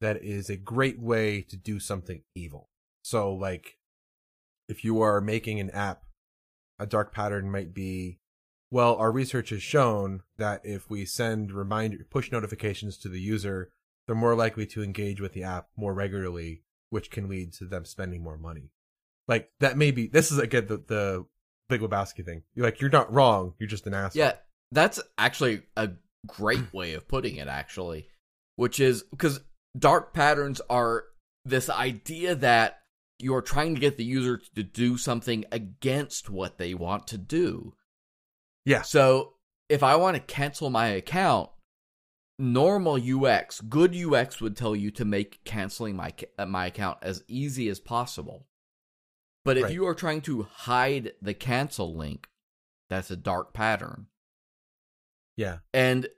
[0.00, 2.68] that is a great way to do something evil.
[3.02, 3.78] So, like,
[4.68, 6.02] if you are making an app,
[6.80, 8.18] a dark pattern might be,
[8.72, 13.70] well, our research has shown that if we send reminder push notifications to the user,
[14.06, 17.84] they're more likely to engage with the app more regularly, which can lead to them
[17.84, 18.70] spending more money.
[19.26, 21.26] Like that may be this is again the the
[21.68, 22.42] Big Lebowski thing.
[22.54, 24.20] You're like you're not wrong, you're just an asshole.
[24.20, 24.32] Yeah,
[24.70, 25.90] that's actually a
[26.26, 28.08] great way of putting it, actually,
[28.56, 29.40] which is because
[29.78, 31.04] dark patterns are
[31.44, 32.80] this idea that
[33.18, 37.74] you're trying to get the user to do something against what they want to do.
[38.64, 38.82] Yeah.
[38.82, 39.34] So
[39.68, 41.50] if I want to cancel my account,
[42.38, 46.12] normal UX, good UX would tell you to make canceling my
[46.46, 48.46] my account as easy as possible.
[49.44, 49.74] But if Right.
[49.74, 52.28] you are trying to hide the cancel link,
[52.88, 54.06] that's a dark pattern.
[55.36, 55.58] Yeah.
[55.72, 56.08] And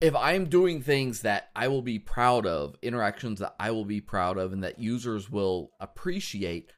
[0.00, 4.00] if I'm doing things that I will be proud of, interactions that I will be
[4.00, 6.72] proud of, and that users will appreciate,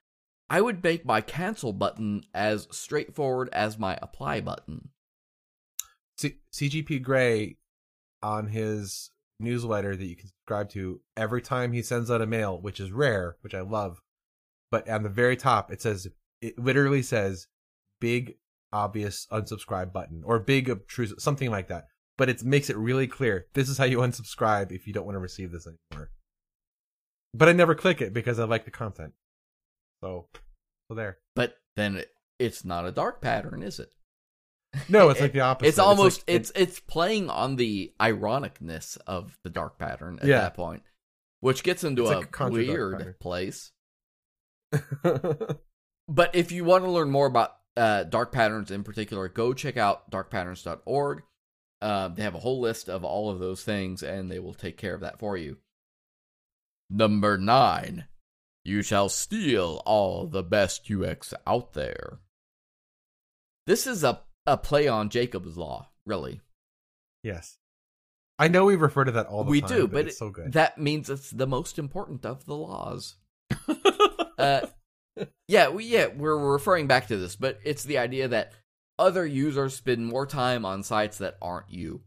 [0.49, 4.90] I would make my cancel button as straightforward as my apply button.
[6.16, 7.59] C- CGP Grey
[8.22, 9.10] on his
[9.40, 12.92] newsletter that you can subscribe to every time he sends out a mail, which is
[12.92, 14.00] rare, which I love.
[14.70, 16.06] But on the very top, it says
[16.40, 17.46] it literally says
[18.00, 18.36] big
[18.72, 21.84] obvious unsubscribe button or big obtrusive something like that.
[22.16, 23.46] But it makes it really clear.
[23.54, 26.10] This is how you unsubscribe if you don't want to receive this anymore.
[27.34, 29.12] But I never click it because I like the content.
[30.02, 30.28] So,
[30.88, 31.18] so there.
[31.34, 32.02] But then
[32.38, 33.90] it's not a dark pattern, is it?
[34.88, 35.68] No, it's like the opposite.
[35.68, 40.40] It's almost like- it's it's playing on the ironicness of the dark pattern at Yeah.
[40.40, 40.82] that point,
[41.40, 43.72] which gets into It's a like a weird place.
[46.10, 49.76] But if you want to learn more about uh, dark patterns in particular, go check
[49.76, 51.22] out darkpatterns.org.
[51.82, 54.78] Uh, they have a whole list of all of those things, and they will take
[54.78, 55.58] care of that for you.
[56.88, 58.06] Number nine,
[58.64, 62.20] you shall steal all the best UX out there.
[63.66, 64.22] This is a,
[64.53, 66.41] a play on Jakob's Law, really.
[67.22, 67.58] yes.
[68.41, 69.70] I know we refer to that all the we time.
[69.70, 70.53] do, but it's it- so good.
[70.53, 73.16] that means it's the most important of the laws.
[74.38, 74.61] uh,
[75.49, 78.53] yeah, we yeah we're referring back to this, but it's the idea that
[78.96, 82.03] other users spend more time on sites that aren't you.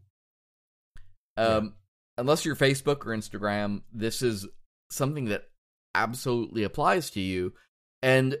[1.36, 1.74] Um,
[2.16, 4.46] unless you're Facebook or Instagram, this is
[4.90, 5.48] something that
[5.94, 7.52] absolutely applies to you,
[8.02, 8.38] and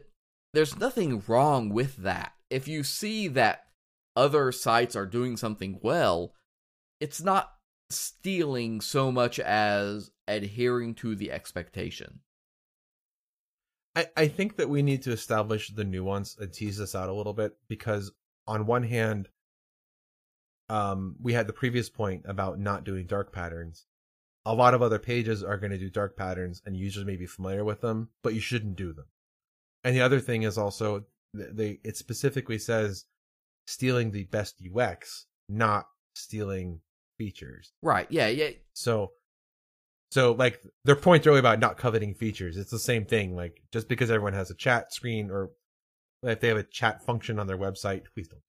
[0.54, 2.32] there's nothing wrong with that.
[2.48, 3.66] If you see that
[4.16, 6.34] other sites are doing something well,
[7.00, 7.52] it's not
[7.90, 12.20] stealing so much as adhering to the expectation.
[13.94, 17.14] I, I think that we need to establish the nuance and tease this out a
[17.14, 18.12] little bit because
[18.46, 19.28] on one hand,
[20.68, 23.86] um, we had the previous point about not doing dark patterns.
[24.46, 27.26] A lot of other pages are going to do dark patterns and users may be
[27.26, 29.06] familiar with them, but you shouldn't do them.
[29.84, 33.06] And the other thing is also they it specifically says
[33.66, 36.80] stealing the best UX, not stealing
[37.18, 37.72] features.
[37.82, 38.06] Right.
[38.10, 38.50] Yeah, yeah.
[38.74, 39.12] So,
[40.10, 43.34] so like their point really about not coveting features, it's the same thing.
[43.34, 45.50] Like just because everyone has a chat screen or
[46.22, 48.42] if they have a chat function on their website, please don't.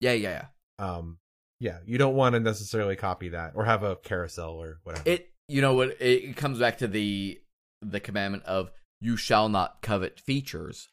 [0.00, 0.46] Yeah, yeah,
[0.78, 0.86] yeah.
[0.86, 1.18] Um,
[1.60, 5.08] yeah, you don't want to necessarily copy that or have a carousel or whatever.
[5.08, 6.00] It you know what?
[6.00, 7.40] It, comes back to the
[7.80, 8.70] the commandment of
[9.00, 10.88] you shall not covet features.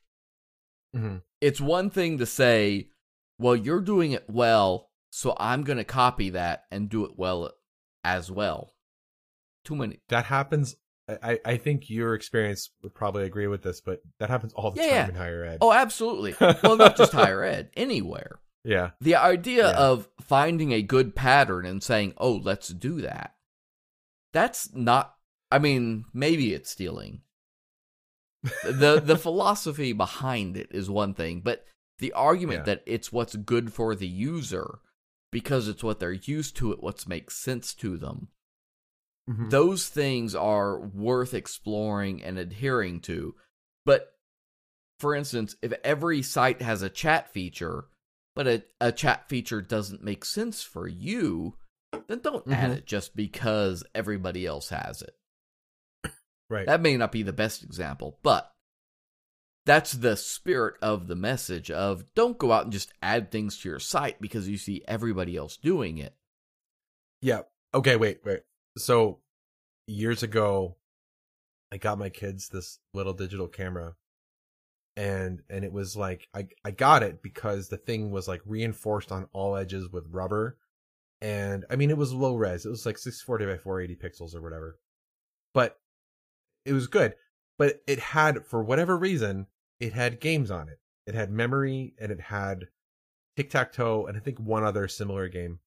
[0.94, 2.90] hmm It's one thing to say,
[3.42, 7.52] well, you're doing it well, so I'm going to copy that and do it well
[8.04, 8.74] as well.
[9.66, 10.00] Too many.
[10.10, 10.76] That happens.
[11.10, 14.82] I, I- think your experience would probably agree with this, but that happens all the
[14.82, 15.58] Yeah, time in higher ed.
[15.62, 16.36] Oh, absolutely.
[16.64, 18.40] Well, not just higher ed, anywhere.
[18.64, 18.92] yeah.
[19.02, 19.78] The idea Yeah.
[19.78, 23.34] of finding a good pattern and saying, "Oh, let's do that."
[24.34, 25.16] That's not
[25.52, 27.22] I mean, maybe it's stealing.
[28.64, 31.66] the the philosophy behind it is one thing, but
[32.02, 32.76] the argument Yeah.
[32.76, 34.80] that it's what's good for the user
[35.32, 38.28] because it's what they're used to, it what makes sense to them.
[39.30, 39.49] Mhm.
[39.49, 43.36] Those things are worth exploring and adhering to.
[43.86, 44.14] But
[44.99, 47.86] for instance, if every site has a chat feature,
[48.36, 51.57] but a, a chat feature doesn't make sense for you,
[52.07, 52.78] then don't add Mhm.
[52.78, 55.15] it just because everybody else has it.
[56.49, 56.65] Right.
[56.65, 58.52] That may not be the best example, but
[59.72, 63.69] that's the spirit of the message of don't go out and just add things to
[63.69, 66.14] your site because you see everybody else doing it.
[67.22, 67.43] Yeah.
[67.73, 68.41] Okay, wait, wait.
[68.77, 69.19] So
[69.88, 70.76] years ago
[71.72, 73.95] I got my kids this little digital camera
[74.98, 79.10] and and it was like I I got it because the thing was like reinforced
[79.10, 80.57] on all edges with rubber.
[81.22, 82.65] And I mean it was low res.
[82.65, 84.80] It was like 640 by 480 pixels or whatever.
[85.53, 85.80] But
[86.65, 87.15] it was good.
[87.57, 89.48] But it had for whatever reason,
[89.82, 90.80] it had games on it.
[91.08, 92.68] It had memory and it had
[93.36, 95.60] tic-tac-toe and I think one other similar game.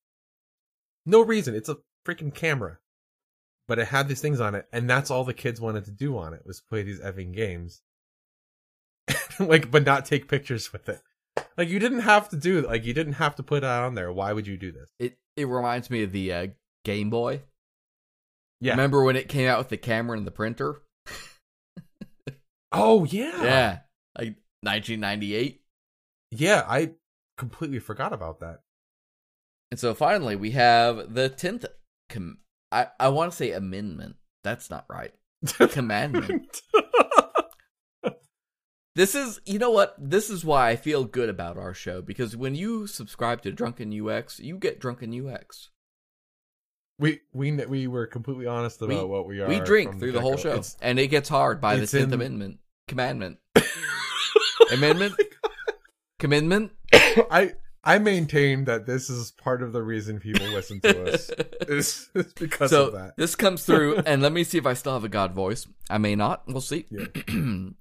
[1.05, 1.55] No reason.
[1.55, 2.79] It's a freaking camera.
[3.67, 6.19] But it had these things on it, and that's all the kids wanted to do
[6.19, 7.81] on it was play these effing games.
[9.41, 11.01] like, but not take pictures with it.
[11.57, 14.13] Like you didn't have to do like you didn't have to put it on there.
[14.13, 14.91] Why would you do this?
[14.99, 16.47] It it reminds me of the uh,
[16.85, 17.41] Game Boy.
[18.61, 18.73] Yeah.
[18.73, 20.83] Remember when it came out with the camera and the printer?
[22.75, 23.43] Oh yeah.
[23.43, 23.79] Yeah.
[24.17, 25.63] Like 1998.
[26.31, 26.93] Yeah, I
[27.37, 28.61] completely forgot about that.
[29.71, 31.65] And so finally we have the 10th
[32.09, 32.39] com-
[32.71, 34.17] I I want to say amendment.
[34.43, 35.13] That's not right.
[35.71, 36.61] Commandment.
[38.97, 39.97] This is, you know what?
[39.99, 43.91] This is why I feel good about our show because when you subscribe to Drunken
[43.93, 45.71] UX, you get Drunken UX.
[47.01, 49.49] we we we were completely honest about We- what we are.
[49.49, 52.13] We drink through the whole show, It's- and it gets hard by the Tenth in-
[52.15, 53.39] Amendment commandment.
[54.73, 55.15] Amendment?
[55.45, 56.73] Oh Commitment?
[56.93, 61.29] I I maintain that this is part of the reason people listen to us.
[61.69, 63.17] is, is because so of that.
[63.19, 65.67] this comes through, and let me see if I still have a God voice.
[65.91, 66.45] I may not.
[66.47, 66.87] We'll see.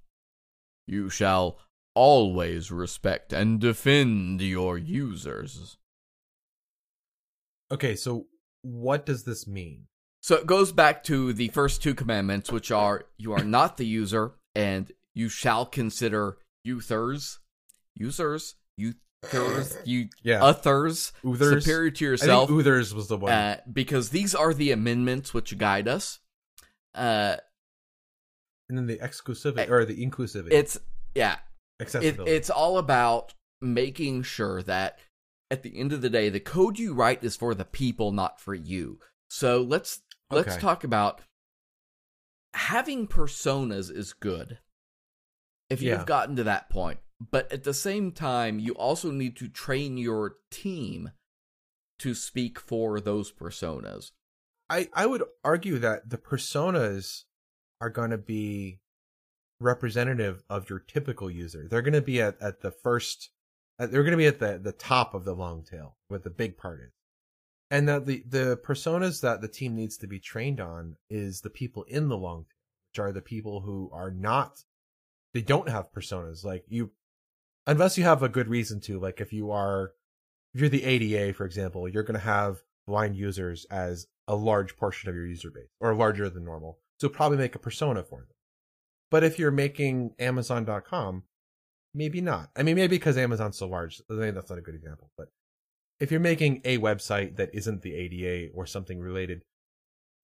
[0.88, 1.58] you shall
[1.96, 5.78] always respect and defend your users.
[7.72, 8.26] Okay, so
[8.62, 9.88] what does this mean?
[10.22, 13.86] So it goes back to the first two commandments, which are you are not the
[13.86, 17.40] user, and you shall consider users,
[17.96, 20.44] users, users, you Yeah.
[20.44, 21.12] Uthers.
[21.24, 23.32] superior to I yourself, think Uthers was the one.
[23.32, 26.20] uh, because these are the amendments which guide us.
[26.96, 27.38] Uh,
[28.70, 30.52] and then the exclusivity or the inclusivity.
[30.52, 30.80] it's
[31.16, 31.34] yeah,
[31.80, 32.32] it, accessibility.
[32.32, 35.00] it's all about making sure that
[35.52, 38.40] at the end of the day, the code you write is for the people, not
[38.40, 39.00] for you.
[39.30, 40.60] So let's let's Okay.
[40.62, 41.22] talk about
[42.54, 44.60] having personas is good
[45.74, 47.00] if you've gotten to that point.
[47.32, 51.12] But at the same time, you also need to train your team
[52.00, 54.12] to speak for those personas.
[54.70, 57.24] I I would argue that the personas
[57.80, 58.80] are going to be
[59.60, 61.68] representative of your typical user.
[61.70, 63.30] They're going to be at, at the first
[63.80, 66.30] uh, they're going to be at the the top of the long tail where the
[66.30, 66.92] big part is.
[67.72, 71.50] And that the the personas that the team needs to be trained on is the
[71.50, 74.64] people in the long tail, which are the people who are not
[75.34, 76.92] they don't have personas like you
[77.66, 79.92] unless you have a good reason to like if you are
[80.54, 84.78] if you're the ADA for example, you're going to have blind users as a large
[84.78, 86.80] portion of your user base or larger than normal.
[87.00, 88.28] So probably make a persona for them.
[89.12, 91.24] But if you're making Amazon.com,
[91.94, 92.50] maybe not.
[92.56, 94.02] I mean, maybe because Amazon's so large.
[94.10, 95.12] That's not a good example.
[95.18, 95.30] But
[96.00, 99.44] if you're making a website that isn't the ADA or something related,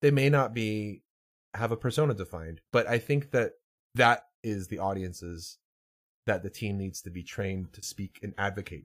[0.02, 1.02] they may not be
[1.54, 2.60] have a persona defined.
[2.72, 3.52] But I think that
[3.94, 5.58] that is the audiences
[6.26, 8.84] that the team needs to be trained to speak and advocate.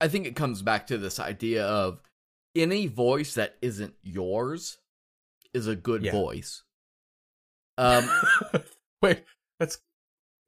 [0.00, 2.00] I think it comes back to this idea of
[2.54, 4.78] any voice that isn't yours
[5.52, 6.12] is a good Yeah.
[6.12, 6.62] voice.
[7.78, 8.08] Um,
[9.02, 9.24] Wait,
[9.58, 9.78] that's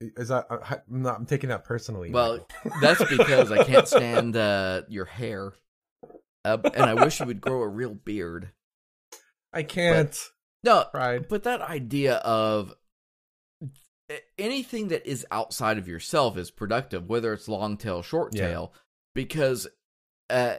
[0.01, 2.11] is that I'm not I'm taking that personally.
[2.11, 2.47] Well,
[2.81, 5.53] that's because I can't stand uh, your hair,
[6.45, 8.51] uh, and I wish you would grow a real beard.
[9.53, 10.17] I can't.
[10.65, 11.27] No, Pride.
[11.29, 12.75] but that idea of
[14.39, 18.49] anything that is outside of yourself is productive, whether it's long tail, short Yeah.
[18.49, 18.75] tail,
[19.15, 19.69] because
[20.31, 20.57] uh,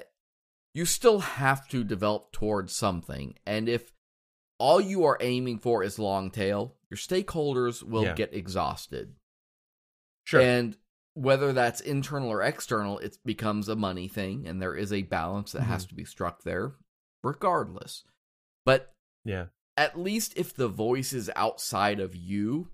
[0.73, 3.35] you still have to develop towards something.
[3.45, 3.91] And if
[4.59, 8.13] all you are aiming for is long tail, your stakeholders will Yeah.
[8.13, 9.15] get exhausted.
[10.25, 10.41] Sure.
[10.41, 10.77] And
[11.15, 15.51] whether that's internal or external, it becomes a money thing, and there is a balance
[15.51, 16.75] that has to be struck there,
[17.23, 18.03] regardless.
[18.65, 18.93] But
[19.25, 19.47] yeah.
[19.75, 22.71] at least if the voice is outside of you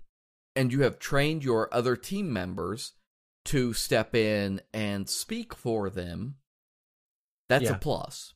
[0.60, 2.92] and you have trained your other team members
[3.46, 6.36] to step in and speak for them,
[7.48, 7.76] that's Yeah.
[7.76, 8.34] a plus.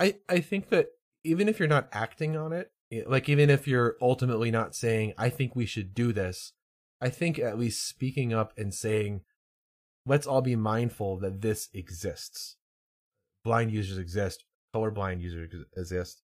[0.00, 0.88] I I think that
[1.24, 2.72] even if you're not acting on it,
[3.06, 6.54] like even if you're ultimately not saying I think we should do this,
[7.02, 9.26] I think at least speaking up and saying
[10.06, 12.56] let's all be mindful that this exists.
[13.44, 16.22] Blind users exist, colorblind users exist,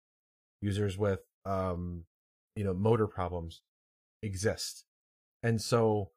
[0.62, 2.06] users with um
[2.56, 3.60] you know motor problems
[4.22, 4.84] exist.
[5.42, 6.10] And so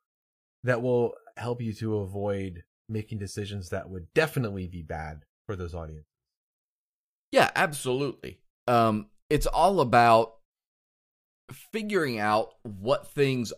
[0.64, 5.74] that will help you to avoid making decisions that would definitely be bad for those
[5.74, 6.06] audiences.
[7.32, 8.40] Yeah, absolutely.
[8.68, 10.36] Um, it's all about
[11.52, 13.54] figuring out what things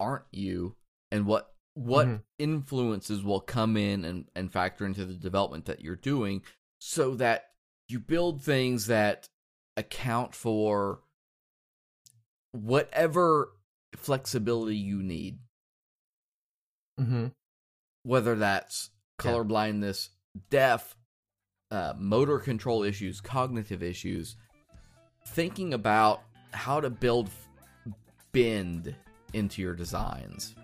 [0.00, 0.76] aren't you
[1.10, 2.22] and what what Mhm.
[2.38, 6.42] influences will come in and, and factor into the development that you're doing
[6.78, 7.52] so that
[7.86, 9.28] you build things that
[9.76, 11.02] account for
[12.52, 13.52] whatever
[13.96, 15.38] flexibility you need
[17.00, 17.26] Mm-hmm.
[18.04, 20.08] whether that's color blindness,
[20.48, 20.96] deaf,
[21.70, 24.36] uh, motor control issues, cognitive issues,
[25.28, 27.28] thinking about how to build
[28.32, 28.94] bend
[29.34, 30.54] into your designs.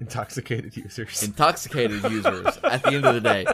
[0.00, 1.22] Intoxicated users.
[1.22, 3.44] Intoxicated users at the end of the day.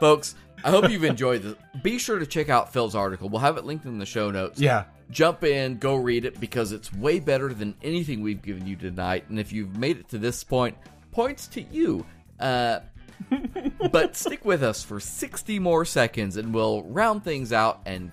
[0.00, 1.54] Folks, I hope you've enjoyed this.
[1.82, 3.28] Be sure to check out Phil's article.
[3.28, 4.58] We'll have it linked in the show notes.
[4.60, 4.84] yeah.
[5.14, 9.24] Jump in, go read it because it's way better than anything we've given you tonight.
[9.28, 10.76] And if you've made it to this point,
[11.12, 12.04] points to you.
[12.40, 12.80] Uh,
[13.92, 18.10] but stick with us for 60 more seconds and we'll round things out and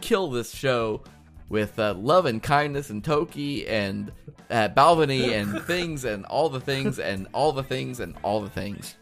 [0.00, 1.04] kill this show
[1.50, 4.10] with uh, love and kindness and Toki and
[4.50, 8.50] uh, Balvenie and things and all the things and all the things and all the
[8.50, 8.96] things.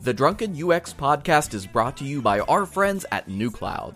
[0.00, 3.94] The Drunken UX podcast is brought to you by our friends at nuCloud.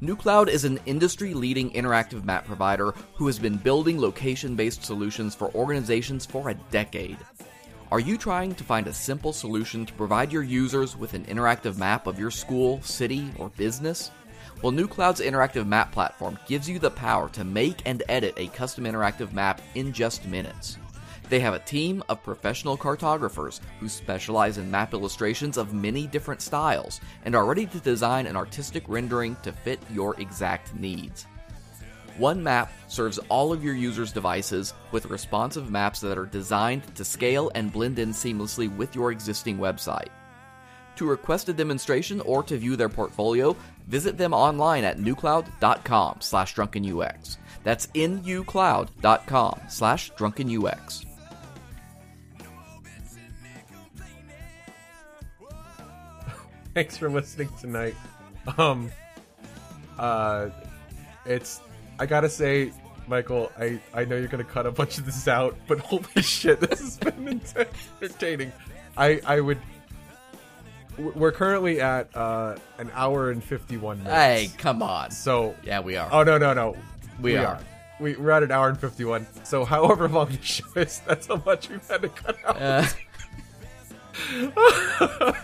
[0.00, 5.34] nuCloud is an industry leading interactive map provider who has been building location based solutions
[5.34, 7.18] for organizations for a decade.
[7.92, 11.76] Are you trying to find a simple solution to provide your users with an interactive
[11.76, 14.10] map of your school, city, or business?
[14.62, 18.84] Well, nuCloud's interactive map platform gives you the power to make and edit a custom
[18.84, 20.78] interactive map in just minutes.
[21.28, 26.42] They have a team of professional cartographers who specialize in map illustrations of many different
[26.42, 31.26] styles and are ready to design an artistic rendering to fit your exact needs.
[32.18, 37.04] One map serves all of your users' devices with responsive maps that are designed to
[37.04, 40.10] scale and blend in seamlessly with your existing website.
[40.96, 43.56] To request a demonstration or to view their portfolio,
[43.88, 47.38] visit them online at nucloud.com slash drunkenux.
[47.64, 51.06] That's nucloud.com slash drunkenux.
[56.74, 57.94] Thanks for listening tonight.
[58.58, 58.90] Um,
[59.98, 60.48] uh,
[61.24, 61.60] it's
[61.98, 62.72] I gotta say,
[63.06, 66.60] Michael, I I know you're gonna cut a bunch of this out, but holy shit,
[66.60, 67.40] this has been
[68.02, 68.52] entertaining.
[68.96, 69.58] I I would.
[70.98, 74.14] We're currently at uh an hour and fifty one minutes.
[74.14, 75.10] Hey, come on.
[75.10, 76.08] So Yeah, we are.
[76.12, 76.76] oh no no no
[77.20, 77.58] We are.
[78.00, 81.40] We, we're at an hour and 51 so however long the show is that's how
[81.46, 82.84] much we've had to cut out Uh,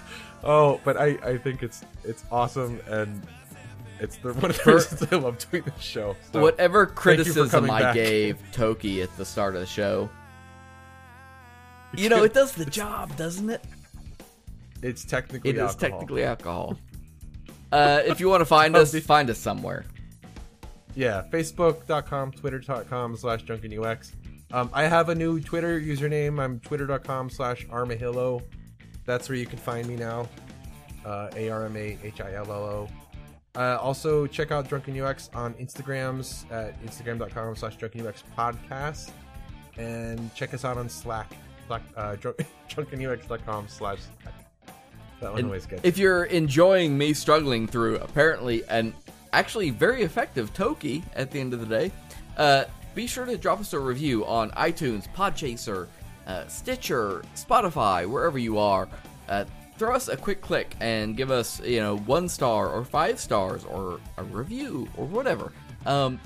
[0.43, 3.23] Oh, but I, I think it's it's awesome and
[3.99, 6.17] it's the one of the reasons I love doing this show.
[6.33, 7.95] So, whatever criticism I back.
[7.95, 10.09] gave Toki at the start of the show,
[11.95, 13.65] you know, it does the job, doesn't it?
[14.83, 15.67] it's technically alcohol.
[15.67, 16.77] It is technically alcohol.
[17.73, 19.85] Uh, if you want to find us, find us somewhere.
[20.95, 21.23] yeah.
[21.31, 24.13] Facebook.com, Twitter.com slash DrunkenUX.
[24.53, 26.41] Um, I have a new Twitter username.
[26.41, 28.43] I'm Twitter.com slash Armahillo.
[29.11, 30.29] That's where you can find me now.
[31.05, 32.89] Uh, A R M A H I L L O.
[33.57, 39.11] Uh, also, check out Drunken UX on Instagrams at Instagram.com slash Drunken UX podcast.
[39.77, 41.33] And check us out on Slack.
[41.67, 42.37] Slack uh, drunk,
[42.69, 44.35] drunkenux.com slash Slack.
[45.21, 48.95] That one And always gets if you're enjoying me struggling through apparently an
[49.33, 51.91] actually very effective Toki at the end of the day,
[52.37, 55.89] uh, be sure to drop us a review on iTunes, Podchaser,
[56.31, 58.89] uh, Stitcher, Spotify, wherever you are.
[59.29, 59.45] Uh,
[59.79, 63.65] throw us a quick click and give us, you know, one star or five stars
[63.65, 65.53] or a review or whatever.
[65.87, 66.21] Um,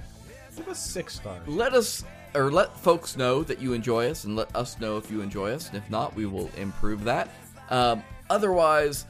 [0.56, 1.46] Give us six stars.
[1.48, 2.04] let us
[2.34, 5.52] or let folks know that you enjoy us and let us know if you enjoy
[5.52, 7.28] us and if not we will improve that
[7.70, 9.06] um, otherwise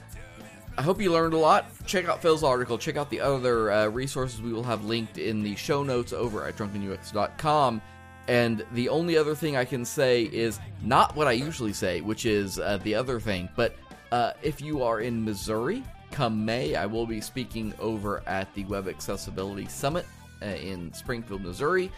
[0.76, 3.86] i hope you learned a lot check out phil's article check out the other uh,
[3.88, 7.80] resources we will have linked in the show notes over at drunkenux.com
[8.28, 12.24] and the only other thing i can say is not what i usually say which
[12.26, 13.74] is uh, the other thing but
[14.12, 18.64] uh, if you are in missouri come may i will be speaking over at the
[18.66, 20.06] web accessibility summit
[20.42, 21.90] uh, in springfield missouri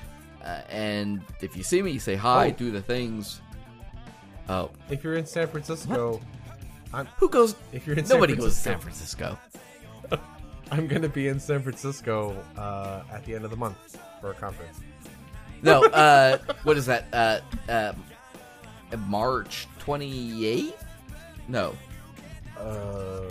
[0.42, 2.50] uh, and if you see me, say hi, Oh.
[2.52, 3.40] do the things.
[4.48, 6.20] Oh, If you're in San Francisco,
[6.94, 7.56] I'm who goes?
[7.72, 9.36] if you're in San Nobody goes to San Francisco.
[10.70, 14.34] I'm gonna be in San Francisco uh, at the end of the month for a
[14.34, 14.78] conference.
[15.66, 17.04] No, uh, what is that?
[17.12, 18.04] Uh, um,
[19.08, 20.84] March twenty eighth?
[21.48, 21.74] No,
[22.58, 23.22] Uh,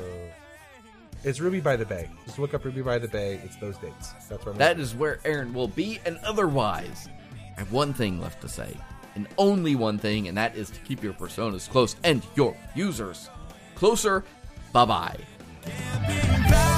[1.24, 2.08] it's Ruby by the Bay.
[2.26, 3.40] Just look up Ruby by the Bay.
[3.44, 4.12] It's those dates.
[4.30, 6.00] That's where I'm that is where Aaron will be.
[6.06, 7.10] And otherwise,
[7.58, 8.78] I have one thing left to say,
[9.16, 13.30] and only one thing, and that is to keep your personas close and your users
[13.76, 14.24] closer.
[14.72, 16.72] Bye bye.